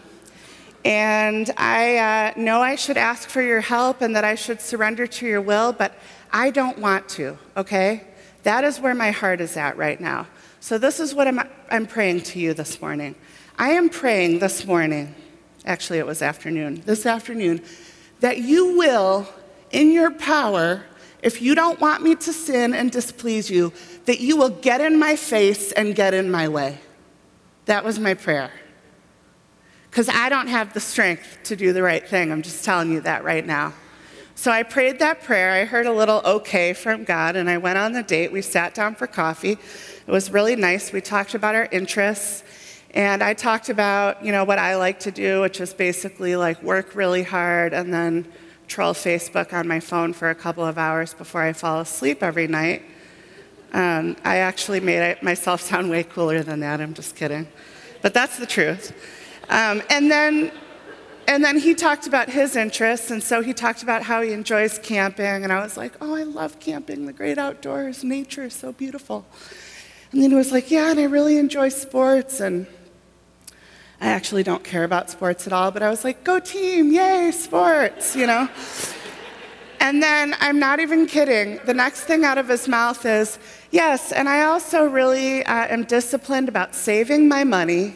And 0.85 1.51
I 1.57 1.97
uh, 1.97 2.39
know 2.39 2.61
I 2.61 2.75
should 2.75 2.97
ask 2.97 3.29
for 3.29 3.41
your 3.41 3.61
help 3.61 4.01
and 4.01 4.15
that 4.15 4.23
I 4.23 4.35
should 4.35 4.61
surrender 4.61 5.07
to 5.07 5.25
your 5.27 5.41
will, 5.41 5.73
but 5.73 5.95
I 6.31 6.51
don't 6.51 6.79
want 6.79 7.09
to, 7.09 7.37
okay? 7.57 8.07
That 8.43 8.63
is 8.63 8.79
where 8.79 8.95
my 8.95 9.11
heart 9.11 9.41
is 9.41 9.57
at 9.57 9.77
right 9.77 9.99
now. 9.99 10.27
So, 10.59 10.77
this 10.77 10.99
is 10.99 11.13
what 11.13 11.27
I'm, 11.27 11.39
I'm 11.69 11.85
praying 11.85 12.21
to 12.21 12.39
you 12.39 12.53
this 12.53 12.81
morning. 12.81 13.15
I 13.57 13.71
am 13.71 13.89
praying 13.89 14.39
this 14.39 14.65
morning, 14.65 15.15
actually, 15.65 15.99
it 15.99 16.05
was 16.05 16.21
afternoon, 16.21 16.81
this 16.85 17.05
afternoon, 17.05 17.61
that 18.19 18.39
you 18.39 18.77
will, 18.77 19.27
in 19.71 19.91
your 19.91 20.11
power, 20.11 20.83
if 21.21 21.41
you 21.41 21.55
don't 21.55 21.79
want 21.79 22.03
me 22.03 22.15
to 22.15 22.33
sin 22.33 22.73
and 22.73 22.91
displease 22.91 23.49
you, 23.49 23.73
that 24.05 24.19
you 24.19 24.37
will 24.37 24.49
get 24.49 24.81
in 24.81 24.97
my 24.97 25.15
face 25.15 25.71
and 25.71 25.95
get 25.95 26.13
in 26.13 26.31
my 26.31 26.47
way. 26.47 26.79
That 27.65 27.83
was 27.83 27.99
my 27.99 28.13
prayer. 28.13 28.51
Because 29.89 30.09
I 30.09 30.29
don't 30.29 30.47
have 30.47 30.73
the 30.73 30.79
strength 30.79 31.39
to 31.43 31.55
do 31.55 31.73
the 31.73 31.83
right 31.83 32.07
thing. 32.07 32.31
I'm 32.31 32.41
just 32.41 32.63
telling 32.63 32.91
you 32.91 33.01
that 33.01 33.23
right 33.23 33.45
now. 33.45 33.73
So 34.35 34.49
I 34.49 34.63
prayed 34.63 34.99
that 34.99 35.21
prayer. 35.21 35.51
I 35.51 35.65
heard 35.65 35.85
a 35.85 35.93
little 35.93 36.21
okay 36.25 36.73
from 36.73 37.03
God, 37.03 37.35
and 37.35 37.49
I 37.49 37.57
went 37.57 37.77
on 37.77 37.91
the 37.91 38.01
date. 38.01 38.31
We 38.31 38.41
sat 38.41 38.73
down 38.73 38.95
for 38.95 39.05
coffee. 39.05 39.51
It 39.51 40.11
was 40.11 40.31
really 40.31 40.55
nice. 40.55 40.91
We 40.91 41.01
talked 41.01 41.35
about 41.35 41.53
our 41.53 41.67
interests, 41.71 42.43
and 42.93 43.21
I 43.21 43.33
talked 43.33 43.69
about, 43.69 44.23
you 44.23 44.31
know, 44.31 44.43
what 44.43 44.57
I 44.57 44.75
like 44.77 44.99
to 45.01 45.11
do, 45.11 45.41
which 45.41 45.61
is 45.61 45.73
basically 45.73 46.35
like 46.35 46.61
work 46.63 46.95
really 46.95 47.23
hard 47.23 47.73
and 47.73 47.93
then 47.93 48.25
troll 48.67 48.93
Facebook 48.93 49.53
on 49.53 49.67
my 49.67 49.79
phone 49.79 50.13
for 50.13 50.29
a 50.29 50.35
couple 50.35 50.65
of 50.65 50.77
hours 50.77 51.13
before 51.13 51.41
I 51.41 51.53
fall 51.53 51.81
asleep 51.81 52.23
every 52.23 52.47
night. 52.47 52.83
Um, 53.73 54.15
I 54.23 54.37
actually 54.37 54.79
made 54.79 55.21
myself 55.21 55.61
sound 55.69 55.89
way 55.89 56.03
cooler 56.03 56.41
than 56.41 56.61
that. 56.61 56.81
I'm 56.81 56.93
just 56.93 57.15
kidding. 57.15 57.47
But 58.01 58.13
that's 58.13 58.37
the 58.37 58.45
truth. 58.45 58.93
Um, 59.49 59.81
and 59.89 60.09
then 60.09 60.51
and 61.31 61.45
then 61.45 61.57
he 61.57 61.73
talked 61.73 62.07
about 62.07 62.29
his 62.29 62.57
interests, 62.57 63.09
and 63.09 63.23
so 63.23 63.41
he 63.41 63.53
talked 63.53 63.83
about 63.83 64.03
how 64.03 64.21
he 64.21 64.33
enjoys 64.33 64.77
camping, 64.77 65.45
and 65.45 65.53
I 65.53 65.63
was 65.63 65.77
like, 65.77 65.93
oh, 66.01 66.13
I 66.13 66.23
love 66.23 66.59
camping, 66.59 67.05
the 67.05 67.13
great 67.13 67.37
outdoors, 67.37 68.03
nature 68.03 68.43
is 68.43 68.53
so 68.53 68.73
beautiful. 68.73 69.25
And 70.11 70.21
then 70.21 70.31
he 70.31 70.35
was 70.35 70.51
like, 70.51 70.69
yeah, 70.69 70.91
and 70.91 70.99
I 70.99 71.03
really 71.03 71.37
enjoy 71.37 71.69
sports, 71.69 72.41
and 72.41 72.67
I 74.01 74.07
actually 74.07 74.43
don't 74.43 74.65
care 74.65 74.83
about 74.83 75.09
sports 75.09 75.47
at 75.47 75.53
all, 75.53 75.71
but 75.71 75.81
I 75.81 75.89
was 75.89 76.03
like, 76.03 76.25
go 76.25 76.37
team, 76.41 76.91
yay, 76.91 77.31
sports, 77.31 78.13
you 78.13 78.27
know? 78.27 78.49
And 79.79 80.03
then 80.03 80.35
I'm 80.41 80.59
not 80.59 80.81
even 80.81 81.05
kidding. 81.05 81.61
The 81.65 81.73
next 81.73 82.01
thing 82.01 82.25
out 82.25 82.39
of 82.39 82.49
his 82.49 82.67
mouth 82.67 83.05
is, 83.05 83.39
yes, 83.71 84.11
and 84.11 84.27
I 84.27 84.43
also 84.43 84.85
really 84.85 85.45
uh, 85.45 85.67
am 85.67 85.85
disciplined 85.85 86.49
about 86.49 86.75
saving 86.75 87.29
my 87.29 87.45
money 87.45 87.95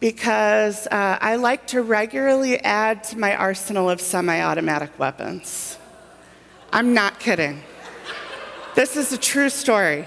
because 0.00 0.86
uh, 0.86 1.18
I 1.20 1.36
like 1.36 1.66
to 1.68 1.82
regularly 1.82 2.58
add 2.60 3.04
to 3.04 3.18
my 3.18 3.34
arsenal 3.34 3.90
of 3.90 4.00
semi 4.00 4.40
automatic 4.40 4.96
weapons. 4.98 5.78
I'm 6.72 6.94
not 6.94 7.18
kidding. 7.18 7.62
This 8.74 8.96
is 8.96 9.12
a 9.12 9.18
true 9.18 9.48
story. 9.48 10.04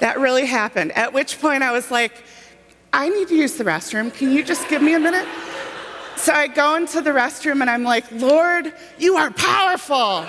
That 0.00 0.18
really 0.18 0.46
happened. 0.46 0.92
At 0.92 1.12
which 1.12 1.40
point 1.40 1.62
I 1.62 1.72
was 1.72 1.90
like, 1.90 2.12
I 2.92 3.08
need 3.08 3.28
to 3.28 3.36
use 3.36 3.54
the 3.54 3.64
restroom. 3.64 4.12
Can 4.12 4.32
you 4.32 4.42
just 4.42 4.68
give 4.68 4.82
me 4.82 4.94
a 4.94 5.00
minute? 5.00 5.26
So 6.16 6.32
I 6.34 6.48
go 6.48 6.74
into 6.74 7.00
the 7.00 7.10
restroom 7.10 7.60
and 7.60 7.70
I'm 7.70 7.84
like, 7.84 8.04
Lord, 8.12 8.74
you 8.98 9.16
are 9.16 9.30
powerful. 9.30 10.26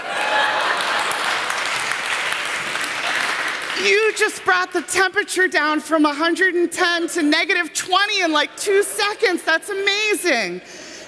You 3.80 4.14
just 4.16 4.44
brought 4.44 4.74
the 4.74 4.82
temperature 4.82 5.48
down 5.48 5.80
from 5.80 6.04
110 6.04 7.08
to 7.08 7.22
negative 7.24 7.74
20 7.74 8.22
in 8.22 8.32
like 8.32 8.56
two 8.58 8.84
seconds. 8.84 9.44
That's 9.44 9.70
amazing. 9.70 10.62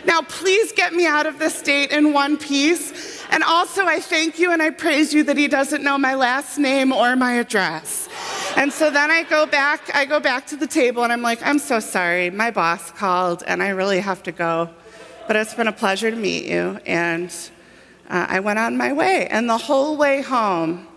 Now, 0.05 0.21
please 0.21 0.71
get 0.71 0.93
me 0.93 1.05
out 1.05 1.25
of 1.25 1.39
this 1.39 1.55
state 1.55 1.91
in 1.91 2.13
one 2.13 2.37
piece. 2.37 3.23
And 3.29 3.43
also, 3.43 3.85
I 3.85 3.99
thank 3.99 4.39
you 4.39 4.51
and 4.51 4.61
I 4.61 4.69
praise 4.69 5.13
you 5.13 5.23
that 5.25 5.37
he 5.37 5.47
doesn't 5.47 5.83
know 5.83 5.97
my 5.97 6.15
last 6.15 6.57
name 6.57 6.91
or 6.91 7.15
my 7.15 7.33
address. 7.33 8.09
And 8.57 8.71
so 8.71 8.89
then 8.89 9.11
I 9.11 9.23
go 9.23 9.45
back, 9.45 9.89
I 9.95 10.05
go 10.05 10.19
back 10.19 10.47
to 10.47 10.55
the 10.55 10.67
table 10.67 11.03
and 11.03 11.11
I'm 11.11 11.21
like, 11.21 11.45
I'm 11.45 11.59
so 11.59 11.79
sorry. 11.79 12.29
My 12.29 12.51
boss 12.51 12.91
called 12.91 13.43
and 13.45 13.61
I 13.61 13.69
really 13.69 13.99
have 13.99 14.23
to 14.23 14.31
go. 14.31 14.69
But 15.27 15.35
it's 15.35 15.53
been 15.53 15.67
a 15.67 15.73
pleasure 15.73 16.11
to 16.11 16.17
meet 16.17 16.45
you. 16.45 16.79
And 16.85 17.33
uh, 18.09 18.27
I 18.29 18.39
went 18.39 18.59
on 18.59 18.77
my 18.77 18.93
way. 18.93 19.27
And 19.27 19.49
the 19.49 19.57
whole 19.57 19.95
way 19.97 20.21
home, 20.21 20.87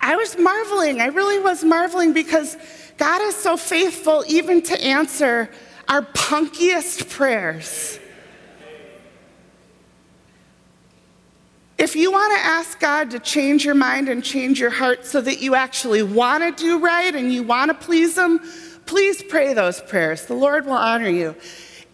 I 0.00 0.16
was 0.16 0.38
marveling. 0.38 1.00
I 1.00 1.06
really 1.06 1.38
was 1.38 1.64
marveling 1.64 2.12
because 2.12 2.56
God 2.96 3.22
is 3.22 3.36
so 3.36 3.56
faithful 3.56 4.24
even 4.26 4.62
to 4.62 4.82
answer 4.82 5.50
our 5.88 6.02
punkiest 6.02 7.08
prayers. 7.10 7.98
If 11.78 11.94
you 11.94 12.10
want 12.10 12.36
to 12.36 12.44
ask 12.44 12.80
God 12.80 13.12
to 13.12 13.20
change 13.20 13.64
your 13.64 13.76
mind 13.76 14.08
and 14.08 14.22
change 14.22 14.58
your 14.58 14.70
heart 14.70 15.06
so 15.06 15.20
that 15.20 15.40
you 15.40 15.54
actually 15.54 16.02
want 16.02 16.42
to 16.42 16.62
do 16.62 16.80
right 16.80 17.14
and 17.14 17.32
you 17.32 17.44
want 17.44 17.70
to 17.70 17.86
please 17.86 18.18
Him, 18.18 18.40
please 18.84 19.22
pray 19.22 19.54
those 19.54 19.80
prayers. 19.80 20.26
The 20.26 20.34
Lord 20.34 20.66
will 20.66 20.72
honor 20.72 21.08
you. 21.08 21.36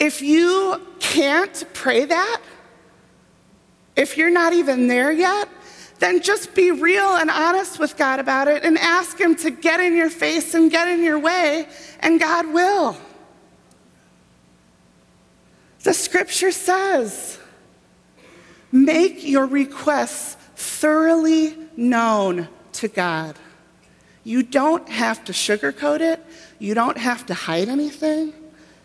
If 0.01 0.23
you 0.23 0.81
can't 1.01 1.65
pray 1.75 2.07
that, 2.07 2.41
if 3.95 4.17
you're 4.17 4.31
not 4.31 4.55
even 4.55 4.89
there 4.89 5.13
yet, 5.13 5.49
then 5.99 6.21
just 6.21 6.55
be 6.55 6.71
real 6.71 7.17
and 7.17 7.31
honest 7.31 7.79
with 7.79 7.97
God 7.97 8.19
about 8.19 8.49
it 8.49 8.65
and 8.65 8.77
ask 8.79 9.19
Him 9.19 9.37
to 9.37 9.51
get 9.51 9.81
in 9.81 9.95
your 9.97 10.11
face 10.11 10.55
and 10.55 10.71
get 10.71 10.89
in 10.89 11.03
your 11.03 11.19
way, 11.19 11.67
and 12.01 12.19
God 12.21 12.53
will. 12.53 12.97
The 15.83 15.95
scripture 15.95 16.51
says, 16.51 17.39
make 18.73 19.23
your 19.23 19.47
requests 19.47 20.37
thoroughly 20.57 21.57
known 21.77 22.49
to 22.73 22.89
God. 22.89 23.37
You 24.25 24.43
don't 24.43 24.89
have 24.89 25.25
to 25.27 25.33
sugarcoat 25.33 26.01
it, 26.01 26.25
you 26.59 26.75
don't 26.75 26.97
have 26.99 27.27
to 27.27 27.35
hide 27.35 27.69
anything. 27.69 28.33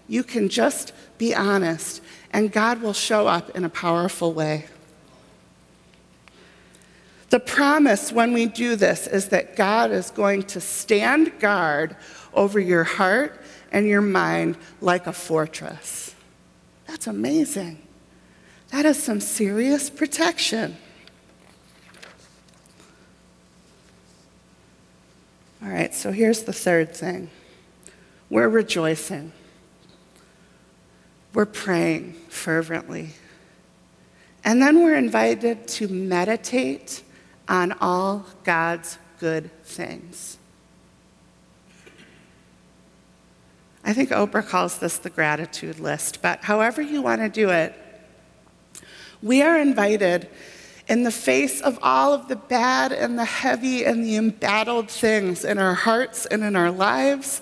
You 0.08 0.24
can 0.24 0.50
just 0.50 0.92
be 1.18 1.34
honest, 1.34 2.02
and 2.32 2.52
God 2.52 2.82
will 2.82 2.94
show 2.94 3.28
up 3.28 3.56
in 3.56 3.64
a 3.64 3.70
powerful 3.70 4.34
way. 4.34 4.66
The 7.30 7.40
promise 7.40 8.12
when 8.12 8.34
we 8.34 8.48
do 8.48 8.76
this 8.76 9.06
is 9.06 9.30
that 9.30 9.56
God 9.56 9.92
is 9.92 10.10
going 10.10 10.44
to 10.44 10.62
stand 10.62 11.40
guard 11.40 11.96
over 12.34 12.60
your 12.60 12.84
heart 12.84 13.40
and 13.72 13.88
your 13.88 14.02
mind 14.02 14.58
like 14.82 15.06
a 15.06 15.14
fortress. 15.14 16.16
That's 16.88 17.06
amazing. 17.06 17.86
That 18.70 18.86
is 18.86 19.02
some 19.02 19.20
serious 19.20 19.90
protection. 19.90 20.78
All 25.62 25.70
right, 25.70 25.94
so 25.94 26.12
here's 26.12 26.44
the 26.44 26.54
third 26.54 26.96
thing 26.96 27.30
we're 28.30 28.50
rejoicing, 28.50 29.34
we're 31.34 31.46
praying 31.46 32.14
fervently. 32.30 33.10
And 34.44 34.62
then 34.62 34.82
we're 34.82 34.96
invited 34.96 35.68
to 35.68 35.90
meditate 35.90 37.04
on 37.50 37.74
all 37.82 38.26
God's 38.44 38.98
good 39.20 39.52
things. 39.64 40.38
I 43.84 43.94
think 43.94 44.10
Oprah 44.12 44.48
calls 44.48 44.78
this 44.78 45.00
the 45.00 45.10
gratitude 45.10 45.80
list, 45.80 46.22
but 46.22 46.44
however 46.44 46.82
you 46.82 47.02
want 47.02 47.22
to 47.22 47.30
do 47.30 47.50
it, 47.50 47.74
we 49.22 49.42
are 49.42 49.58
invited 49.58 50.30
in 50.88 51.04
the 51.04 51.12
face 51.12 51.62
of 51.62 51.80
all 51.82 52.14
of 52.14 52.28
the 52.28 52.36
bad 52.36 52.92
and 52.92 53.18
the 53.18 53.26
heavy 53.26 53.84
and 53.84 54.04
the 54.04 54.16
embattled 54.16 54.90
things 54.90 55.44
in 55.44 55.58
our 55.58 55.74
hearts 55.74 56.26
and 56.26 56.44
in 56.44 56.56
our 56.56 56.72
lives 56.72 57.42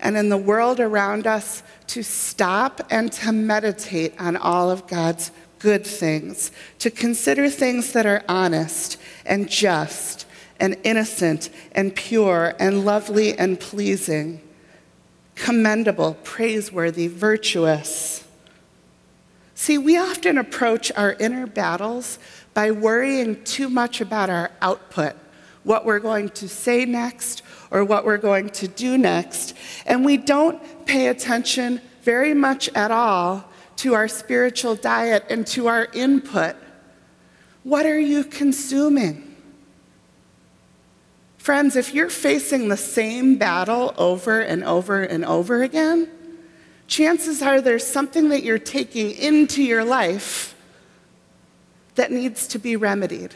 and 0.00 0.16
in 0.16 0.28
the 0.28 0.36
world 0.36 0.80
around 0.80 1.26
us 1.26 1.62
to 1.86 2.02
stop 2.02 2.80
and 2.90 3.12
to 3.12 3.32
meditate 3.32 4.14
on 4.18 4.36
all 4.36 4.70
of 4.70 4.86
God's 4.86 5.30
good 5.62 5.86
things, 5.86 6.50
to 6.80 6.90
consider 6.90 7.48
things 7.48 7.92
that 7.92 8.04
are 8.04 8.24
honest 8.28 8.98
and 9.24 9.48
just 9.48 10.26
and 10.58 10.76
innocent 10.82 11.50
and 11.72 11.94
pure 11.94 12.54
and 12.58 12.84
lovely 12.84 13.38
and 13.38 13.58
pleasing, 13.58 14.40
commendable, 15.36 16.14
praiseworthy, 16.24 17.06
virtuous. 17.06 18.24
See, 19.54 19.78
we 19.78 19.96
often 19.96 20.36
approach 20.36 20.90
our 20.96 21.12
inner 21.14 21.46
battles 21.46 22.18
by 22.54 22.72
worrying 22.72 23.42
too 23.44 23.70
much 23.70 24.00
about 24.00 24.30
our 24.30 24.50
output, 24.60 25.14
what 25.62 25.84
we're 25.84 26.00
going 26.00 26.30
to 26.30 26.48
say 26.48 26.84
next 26.84 27.42
or 27.70 27.84
what 27.84 28.04
we're 28.04 28.18
going 28.18 28.50
to 28.50 28.66
do 28.66 28.98
next, 28.98 29.56
and 29.86 30.04
we 30.04 30.16
don't 30.16 30.60
pay 30.86 31.06
attention 31.06 31.80
very 32.02 32.34
much 32.34 32.68
at 32.74 32.90
all 32.90 33.51
to 33.76 33.94
our 33.94 34.08
spiritual 34.08 34.74
diet 34.74 35.24
and 35.30 35.46
to 35.48 35.68
our 35.68 35.88
input. 35.92 36.56
What 37.62 37.86
are 37.86 37.98
you 37.98 38.24
consuming? 38.24 39.36
Friends, 41.38 41.74
if 41.74 41.92
you're 41.92 42.10
facing 42.10 42.68
the 42.68 42.76
same 42.76 43.36
battle 43.36 43.94
over 43.98 44.40
and 44.40 44.62
over 44.62 45.02
and 45.02 45.24
over 45.24 45.62
again, 45.62 46.08
chances 46.86 47.42
are 47.42 47.60
there's 47.60 47.86
something 47.86 48.28
that 48.28 48.44
you're 48.44 48.58
taking 48.58 49.10
into 49.10 49.62
your 49.62 49.84
life 49.84 50.54
that 51.96 52.12
needs 52.12 52.46
to 52.48 52.58
be 52.58 52.76
remedied. 52.76 53.32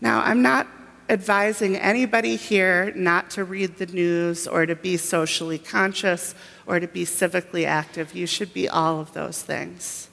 Now, 0.00 0.20
I'm 0.20 0.42
not 0.42 0.68
advising 1.08 1.76
anybody 1.76 2.36
here 2.36 2.92
not 2.94 3.30
to 3.30 3.44
read 3.44 3.76
the 3.76 3.86
news 3.86 4.46
or 4.46 4.66
to 4.66 4.74
be 4.74 4.96
socially 4.96 5.58
conscious 5.58 6.34
or 6.66 6.80
to 6.80 6.88
be 6.88 7.04
civically 7.04 7.66
active. 7.66 8.14
You 8.14 8.26
should 8.26 8.54
be 8.54 8.68
all 8.68 9.00
of 9.00 9.12
those 9.12 9.42
things 9.42 10.08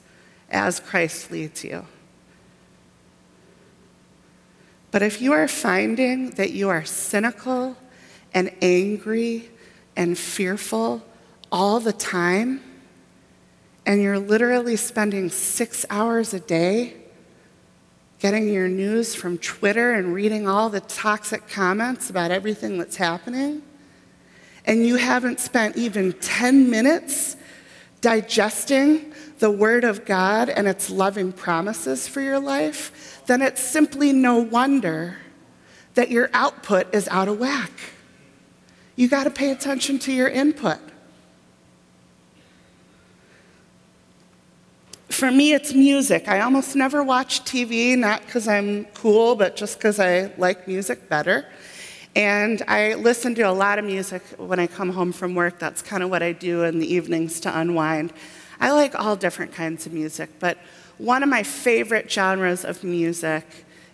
as 0.50 0.80
Christ 0.80 1.30
leads 1.30 1.64
you. 1.64 1.86
But 4.90 5.02
if 5.02 5.22
you 5.22 5.32
are 5.32 5.48
finding 5.48 6.32
that 6.32 6.52
you 6.52 6.68
are 6.68 6.84
cynical 6.84 7.76
and 8.34 8.54
angry 8.60 9.50
and 9.96 10.16
fearful 10.18 11.02
all 11.50 11.80
the 11.80 11.94
time, 11.94 12.62
and 13.86 14.02
you're 14.02 14.18
literally 14.18 14.76
spending 14.76 15.30
six 15.30 15.84
hours 15.90 16.34
a 16.34 16.40
day 16.40 17.01
getting 18.22 18.48
your 18.48 18.68
news 18.68 19.16
from 19.16 19.36
Twitter 19.36 19.94
and 19.94 20.14
reading 20.14 20.46
all 20.46 20.70
the 20.70 20.80
toxic 20.82 21.48
comments 21.48 22.08
about 22.08 22.30
everything 22.30 22.78
that's 22.78 22.94
happening, 22.94 23.60
and 24.64 24.86
you 24.86 24.94
haven't 24.94 25.40
spent 25.40 25.76
even 25.76 26.12
10 26.12 26.70
minutes 26.70 27.36
digesting 28.00 29.12
the 29.40 29.50
Word 29.50 29.82
of 29.82 30.04
God 30.04 30.48
and 30.48 30.68
its 30.68 30.88
loving 30.88 31.32
promises 31.32 32.06
for 32.06 32.20
your 32.20 32.38
life, 32.38 33.20
then 33.26 33.42
it's 33.42 33.60
simply 33.60 34.12
no 34.12 34.36
wonder 34.36 35.16
that 35.94 36.08
your 36.08 36.30
output 36.32 36.94
is 36.94 37.08
out 37.08 37.26
of 37.26 37.40
whack. 37.40 37.72
You 38.94 39.08
got 39.08 39.24
to 39.24 39.30
pay 39.30 39.50
attention 39.50 39.98
to 39.98 40.12
your 40.12 40.28
input. 40.28 40.78
For 45.12 45.30
me, 45.30 45.52
it's 45.52 45.74
music. 45.74 46.26
I 46.26 46.40
almost 46.40 46.74
never 46.74 47.02
watch 47.02 47.44
TV, 47.44 47.98
not 47.98 48.24
because 48.24 48.48
I'm 48.48 48.86
cool, 48.86 49.36
but 49.36 49.56
just 49.56 49.76
because 49.76 50.00
I 50.00 50.32
like 50.38 50.66
music 50.66 51.06
better. 51.10 51.44
And 52.16 52.62
I 52.66 52.94
listen 52.94 53.34
to 53.34 53.42
a 53.42 53.52
lot 53.52 53.78
of 53.78 53.84
music 53.84 54.22
when 54.38 54.58
I 54.58 54.66
come 54.66 54.88
home 54.88 55.12
from 55.12 55.34
work. 55.34 55.58
That's 55.58 55.82
kind 55.82 56.02
of 56.02 56.08
what 56.08 56.22
I 56.22 56.32
do 56.32 56.62
in 56.64 56.78
the 56.78 56.92
evenings 56.92 57.40
to 57.40 57.56
unwind. 57.56 58.14
I 58.58 58.70
like 58.70 58.98
all 58.98 59.14
different 59.14 59.52
kinds 59.52 59.84
of 59.84 59.92
music, 59.92 60.30
but 60.40 60.56
one 60.96 61.22
of 61.22 61.28
my 61.28 61.42
favorite 61.42 62.10
genres 62.10 62.64
of 62.64 62.82
music 62.82 63.44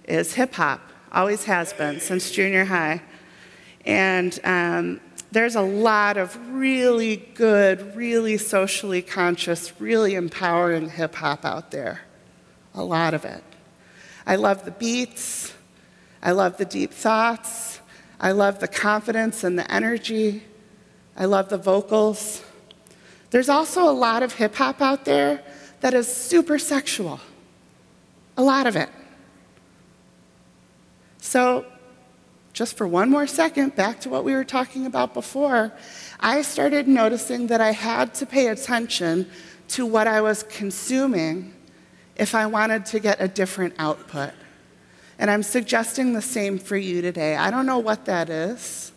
is 0.07 0.35
hip 0.35 0.55
hop, 0.55 0.81
always 1.11 1.45
has 1.45 1.73
been 1.73 1.99
since 1.99 2.31
junior 2.31 2.65
high. 2.65 3.03
And 3.85 4.39
um, 4.45 5.01
there's 5.31 5.57
a 5.57 5.63
lot 5.63 6.17
of 6.17 6.37
really 6.53 7.17
good, 7.17 7.95
really 7.95 8.39
socially 8.39 9.03
conscious, 9.03 9.79
really 9.81 10.15
empowering 10.15 10.89
hip 10.89 11.15
hop 11.17 11.45
out 11.45 11.71
there. 11.71 12.03
A 12.75 12.83
lot 12.83 13.15
of 13.15 13.25
it. 13.25 13.43
I 14.27 14.37
love 14.37 14.65
the 14.65 14.71
beats. 14.71 15.53
I 16.23 16.33
love 16.33 16.57
the 16.57 16.65
deep 16.65 16.93
thoughts. 16.93 17.81
I 18.21 18.33
love 18.33 18.59
the 18.59 18.69
confidence 18.69 19.45
and 19.45 19.59
the 19.59 19.71
energy. 19.73 20.43
I 21.17 21.27
love 21.27 21.49
the 21.49 21.59
vocals. 21.59 22.43
There's 23.31 23.49
also 23.49 23.89
a 23.89 23.93
lot 23.93 24.23
of 24.23 24.33
hip 24.33 24.55
hop 24.55 24.81
out 24.81 25.05
there 25.05 25.43
that 25.81 25.95
is 25.95 26.13
super 26.13 26.59
sexual. 26.59 27.21
A 28.37 28.43
lot 28.43 28.67
of 28.67 28.77
it. 28.77 28.89
So 31.21 31.67
just 32.53 32.77
for 32.77 32.87
one 32.87 33.11
more 33.11 33.27
second, 33.27 33.77
back 33.77 34.01
to 34.01 34.09
what 34.09 34.25
we 34.25 34.35
were 34.35 34.45
talking 34.45 34.87
about 34.87 35.15
before, 35.15 35.73
I 36.21 36.43
started 36.43 36.89
noticing 36.89 37.47
that 37.49 37.61
I 37.61 37.73
had 37.73 38.15
to 38.15 38.27
pay 38.27 38.49
attention 38.49 39.31
to 39.69 39.87
what 39.87 40.07
I 40.07 40.21
was 40.21 40.43
consuming 40.43 41.55
if 42.17 42.35
I 42.35 42.47
wanted 42.47 42.87
to 42.87 42.99
get 42.99 43.21
a 43.21 43.29
different 43.29 43.75
output. 43.79 44.33
And 45.19 45.31
I'm 45.31 45.43
suggesting 45.43 46.13
the 46.13 46.23
same 46.23 46.59
for 46.59 46.77
you 46.77 47.03
today. 47.03 47.37
I 47.37 47.51
don't 47.51 47.67
know 47.67 47.79
what 47.79 48.07
that 48.07 48.31
is. 48.31 48.93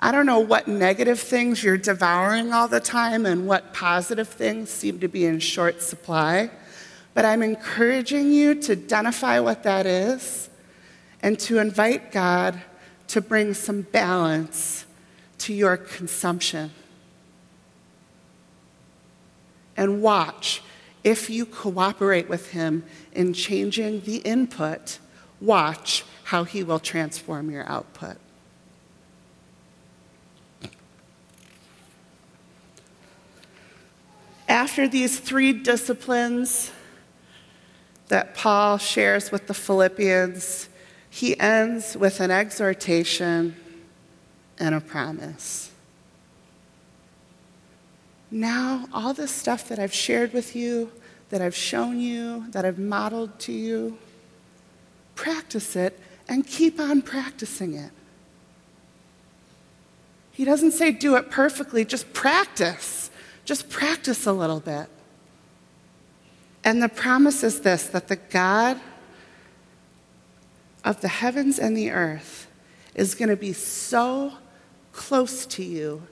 I 0.00 0.12
don't 0.12 0.26
know 0.26 0.40
what 0.40 0.68
negative 0.68 1.18
things 1.18 1.64
you're 1.64 1.78
devouring 1.78 2.52
all 2.52 2.68
the 2.68 2.80
time 2.80 3.24
and 3.24 3.46
what 3.46 3.72
positive 3.72 4.28
things 4.28 4.68
seem 4.68 5.00
to 5.00 5.08
be 5.08 5.24
in 5.24 5.40
short 5.40 5.80
supply, 5.80 6.50
but 7.14 7.24
I'm 7.24 7.42
encouraging 7.42 8.30
you 8.30 8.54
to 8.62 8.72
identify 8.72 9.40
what 9.40 9.62
that 9.62 9.86
is 9.86 10.50
and 11.24 11.38
to 11.38 11.58
invite 11.58 12.12
God 12.12 12.60
to 13.08 13.18
bring 13.22 13.54
some 13.54 13.80
balance 13.80 14.84
to 15.38 15.54
your 15.54 15.78
consumption. 15.78 16.70
And 19.74 20.02
watch 20.02 20.62
if 21.02 21.30
you 21.30 21.46
cooperate 21.46 22.28
with 22.28 22.50
Him 22.50 22.84
in 23.12 23.32
changing 23.32 24.02
the 24.02 24.18
input, 24.18 24.98
watch 25.40 26.04
how 26.24 26.44
He 26.44 26.62
will 26.62 26.78
transform 26.78 27.50
your 27.50 27.66
output. 27.66 28.18
After 34.46 34.86
these 34.86 35.18
three 35.18 35.54
disciplines 35.54 36.70
that 38.08 38.34
Paul 38.34 38.76
shares 38.76 39.32
with 39.32 39.46
the 39.46 39.54
Philippians, 39.54 40.68
he 41.14 41.38
ends 41.38 41.96
with 41.96 42.18
an 42.18 42.32
exhortation 42.32 43.54
and 44.58 44.74
a 44.74 44.80
promise. 44.80 45.70
Now, 48.32 48.88
all 48.92 49.14
this 49.14 49.30
stuff 49.30 49.68
that 49.68 49.78
I've 49.78 49.94
shared 49.94 50.32
with 50.32 50.56
you, 50.56 50.90
that 51.30 51.40
I've 51.40 51.54
shown 51.54 52.00
you, 52.00 52.46
that 52.50 52.64
I've 52.64 52.80
modeled 52.80 53.38
to 53.38 53.52
you, 53.52 53.96
practice 55.14 55.76
it 55.76 56.00
and 56.28 56.44
keep 56.44 56.80
on 56.80 57.00
practicing 57.00 57.74
it. 57.74 57.92
He 60.32 60.44
doesn't 60.44 60.72
say 60.72 60.90
do 60.90 61.14
it 61.14 61.30
perfectly, 61.30 61.84
just 61.84 62.12
practice. 62.12 63.08
Just 63.44 63.68
practice 63.68 64.26
a 64.26 64.32
little 64.32 64.58
bit. 64.58 64.88
And 66.64 66.82
the 66.82 66.88
promise 66.88 67.44
is 67.44 67.60
this 67.60 67.86
that 67.90 68.08
the 68.08 68.16
God 68.16 68.80
of 70.84 71.00
the 71.00 71.08
heavens 71.08 71.58
and 71.58 71.76
the 71.76 71.90
earth 71.90 72.46
is 72.94 73.14
going 73.14 73.30
to 73.30 73.36
be 73.36 73.52
so 73.52 74.34
close 74.92 75.46
to 75.46 75.64
you 75.64 76.02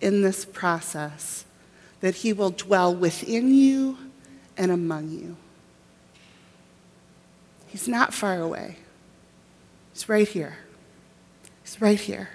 in 0.00 0.22
this 0.22 0.44
process 0.44 1.44
that 2.00 2.16
he 2.16 2.32
will 2.32 2.50
dwell 2.50 2.92
within 2.92 3.54
you 3.54 3.96
and 4.56 4.72
among 4.72 5.10
you. 5.10 5.36
He's 7.68 7.86
not 7.86 8.12
far 8.12 8.40
away. 8.40 8.76
He's 9.92 10.08
right 10.08 10.26
here. 10.26 10.58
He's 11.62 11.80
right 11.80 12.00
here. 12.00 12.30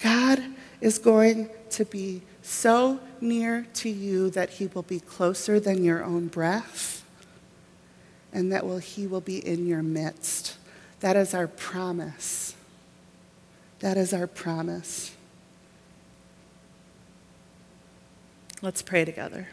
God 0.00 0.42
is 0.80 0.98
going 0.98 1.48
to 1.70 1.84
be 1.86 2.22
so 2.42 3.00
near 3.20 3.66
to 3.74 3.88
you 3.88 4.28
that 4.30 4.50
he 4.50 4.66
will 4.66 4.82
be 4.82 5.00
closer 5.00 5.58
than 5.58 5.82
your 5.82 6.04
own 6.04 6.26
breath 6.26 6.93
and 8.34 8.52
that 8.52 8.66
will, 8.66 8.78
He 8.78 9.06
will 9.06 9.20
be 9.20 9.38
in 9.38 9.66
your 9.66 9.82
midst. 9.82 10.56
That 11.00 11.16
is 11.16 11.32
our 11.32 11.46
promise. 11.46 12.56
That 13.78 13.96
is 13.96 14.12
our 14.12 14.26
promise. 14.26 15.14
Let's 18.60 18.82
pray 18.82 19.04
together. 19.04 19.48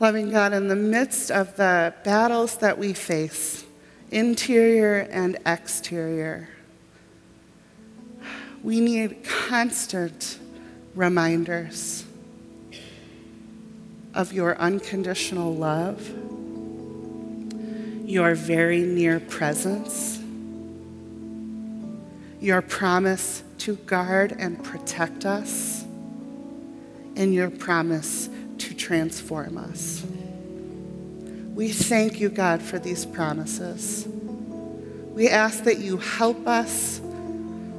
Loving 0.00 0.30
God, 0.30 0.52
in 0.52 0.66
the 0.66 0.74
midst 0.74 1.30
of 1.30 1.56
the 1.56 1.94
battles 2.02 2.56
that 2.56 2.76
we 2.76 2.92
face, 2.92 3.64
interior 4.12 5.08
and 5.10 5.38
exterior, 5.46 6.48
we 8.62 8.78
need 8.78 9.24
constant 9.24 10.38
reminders 10.94 12.04
of 14.14 14.32
your 14.32 14.56
unconditional 14.58 15.54
love, 15.54 16.06
your 18.06 18.34
very 18.34 18.82
near 18.82 19.18
presence, 19.18 20.20
your 22.40 22.60
promise 22.60 23.42
to 23.56 23.76
guard 23.76 24.36
and 24.38 24.62
protect 24.62 25.24
us, 25.24 25.84
and 27.16 27.32
your 27.32 27.50
promise 27.50 28.28
to 28.58 28.74
transform 28.74 29.56
us. 29.56 30.04
We 31.54 31.68
thank 31.68 32.18
you, 32.18 32.30
God, 32.30 32.62
for 32.62 32.78
these 32.78 33.04
promises. 33.04 34.08
We 35.12 35.28
ask 35.28 35.64
that 35.64 35.78
you 35.78 35.98
help 35.98 36.46
us 36.46 37.00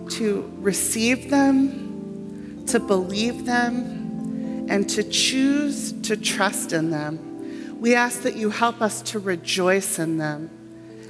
to 0.09 0.53
receive 0.57 1.31
them, 1.31 2.65
to 2.67 2.79
believe 2.79 3.45
them, 3.45 4.67
and 4.69 4.87
to 4.89 5.03
choose 5.03 5.91
to 6.03 6.15
trust 6.15 6.71
in 6.71 6.91
them. 6.91 7.79
We 7.81 7.95
ask 7.95 8.21
that 8.21 8.35
you 8.35 8.51
help 8.51 8.81
us 8.81 9.01
to 9.03 9.19
rejoice 9.19 9.97
in 9.97 10.17
them 10.17 10.51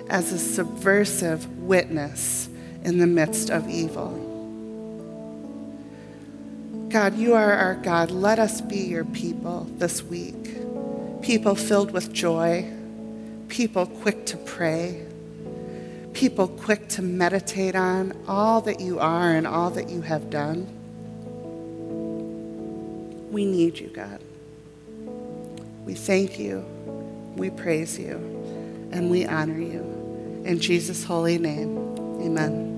as 0.09 0.32
a 0.32 0.39
subversive 0.39 1.59
witness 1.59 2.47
in 2.84 2.99
the 2.99 3.07
midst 3.07 3.49
of 3.49 3.70
evil. 3.70 4.30
God, 6.89 7.16
you 7.18 7.34
are 7.34 7.53
our 7.53 7.76
God. 7.76 8.11
Let 8.11 8.39
us 8.39 8.61
be 8.61 8.78
your 8.78 9.05
people 9.05 9.66
this 9.78 10.01
week. 10.01 10.62
People 11.24 11.56
filled 11.56 11.92
with 11.92 12.12
joy, 12.12 12.70
people 13.48 13.86
quick 13.86 14.26
to 14.26 14.36
pray, 14.36 15.06
people 16.12 16.50
quick 16.50 16.90
to 16.90 17.02
meditate 17.02 17.76
on 17.76 18.14
all 18.28 18.60
that 18.60 18.82
you 18.82 19.00
are 19.00 19.34
and 19.34 19.48
all 19.48 19.70
that 19.70 19.90
you 19.90 20.02
have 20.02 20.30
done. 20.30 20.68
We 23.32 23.46
need 23.46 23.80
you, 23.80 23.88
God. 23.88 24.20
We 25.86 25.94
thank 25.94 26.38
you, 26.38 26.60
we 27.38 27.50
praise 27.50 27.98
you, 27.98 28.16
and 28.92 29.10
we 29.10 29.26
honor 29.26 29.58
you. 29.58 30.44
In 30.44 30.60
Jesus' 30.60 31.06
holy 31.06 31.38
name, 31.38 31.78
amen. 32.22 32.73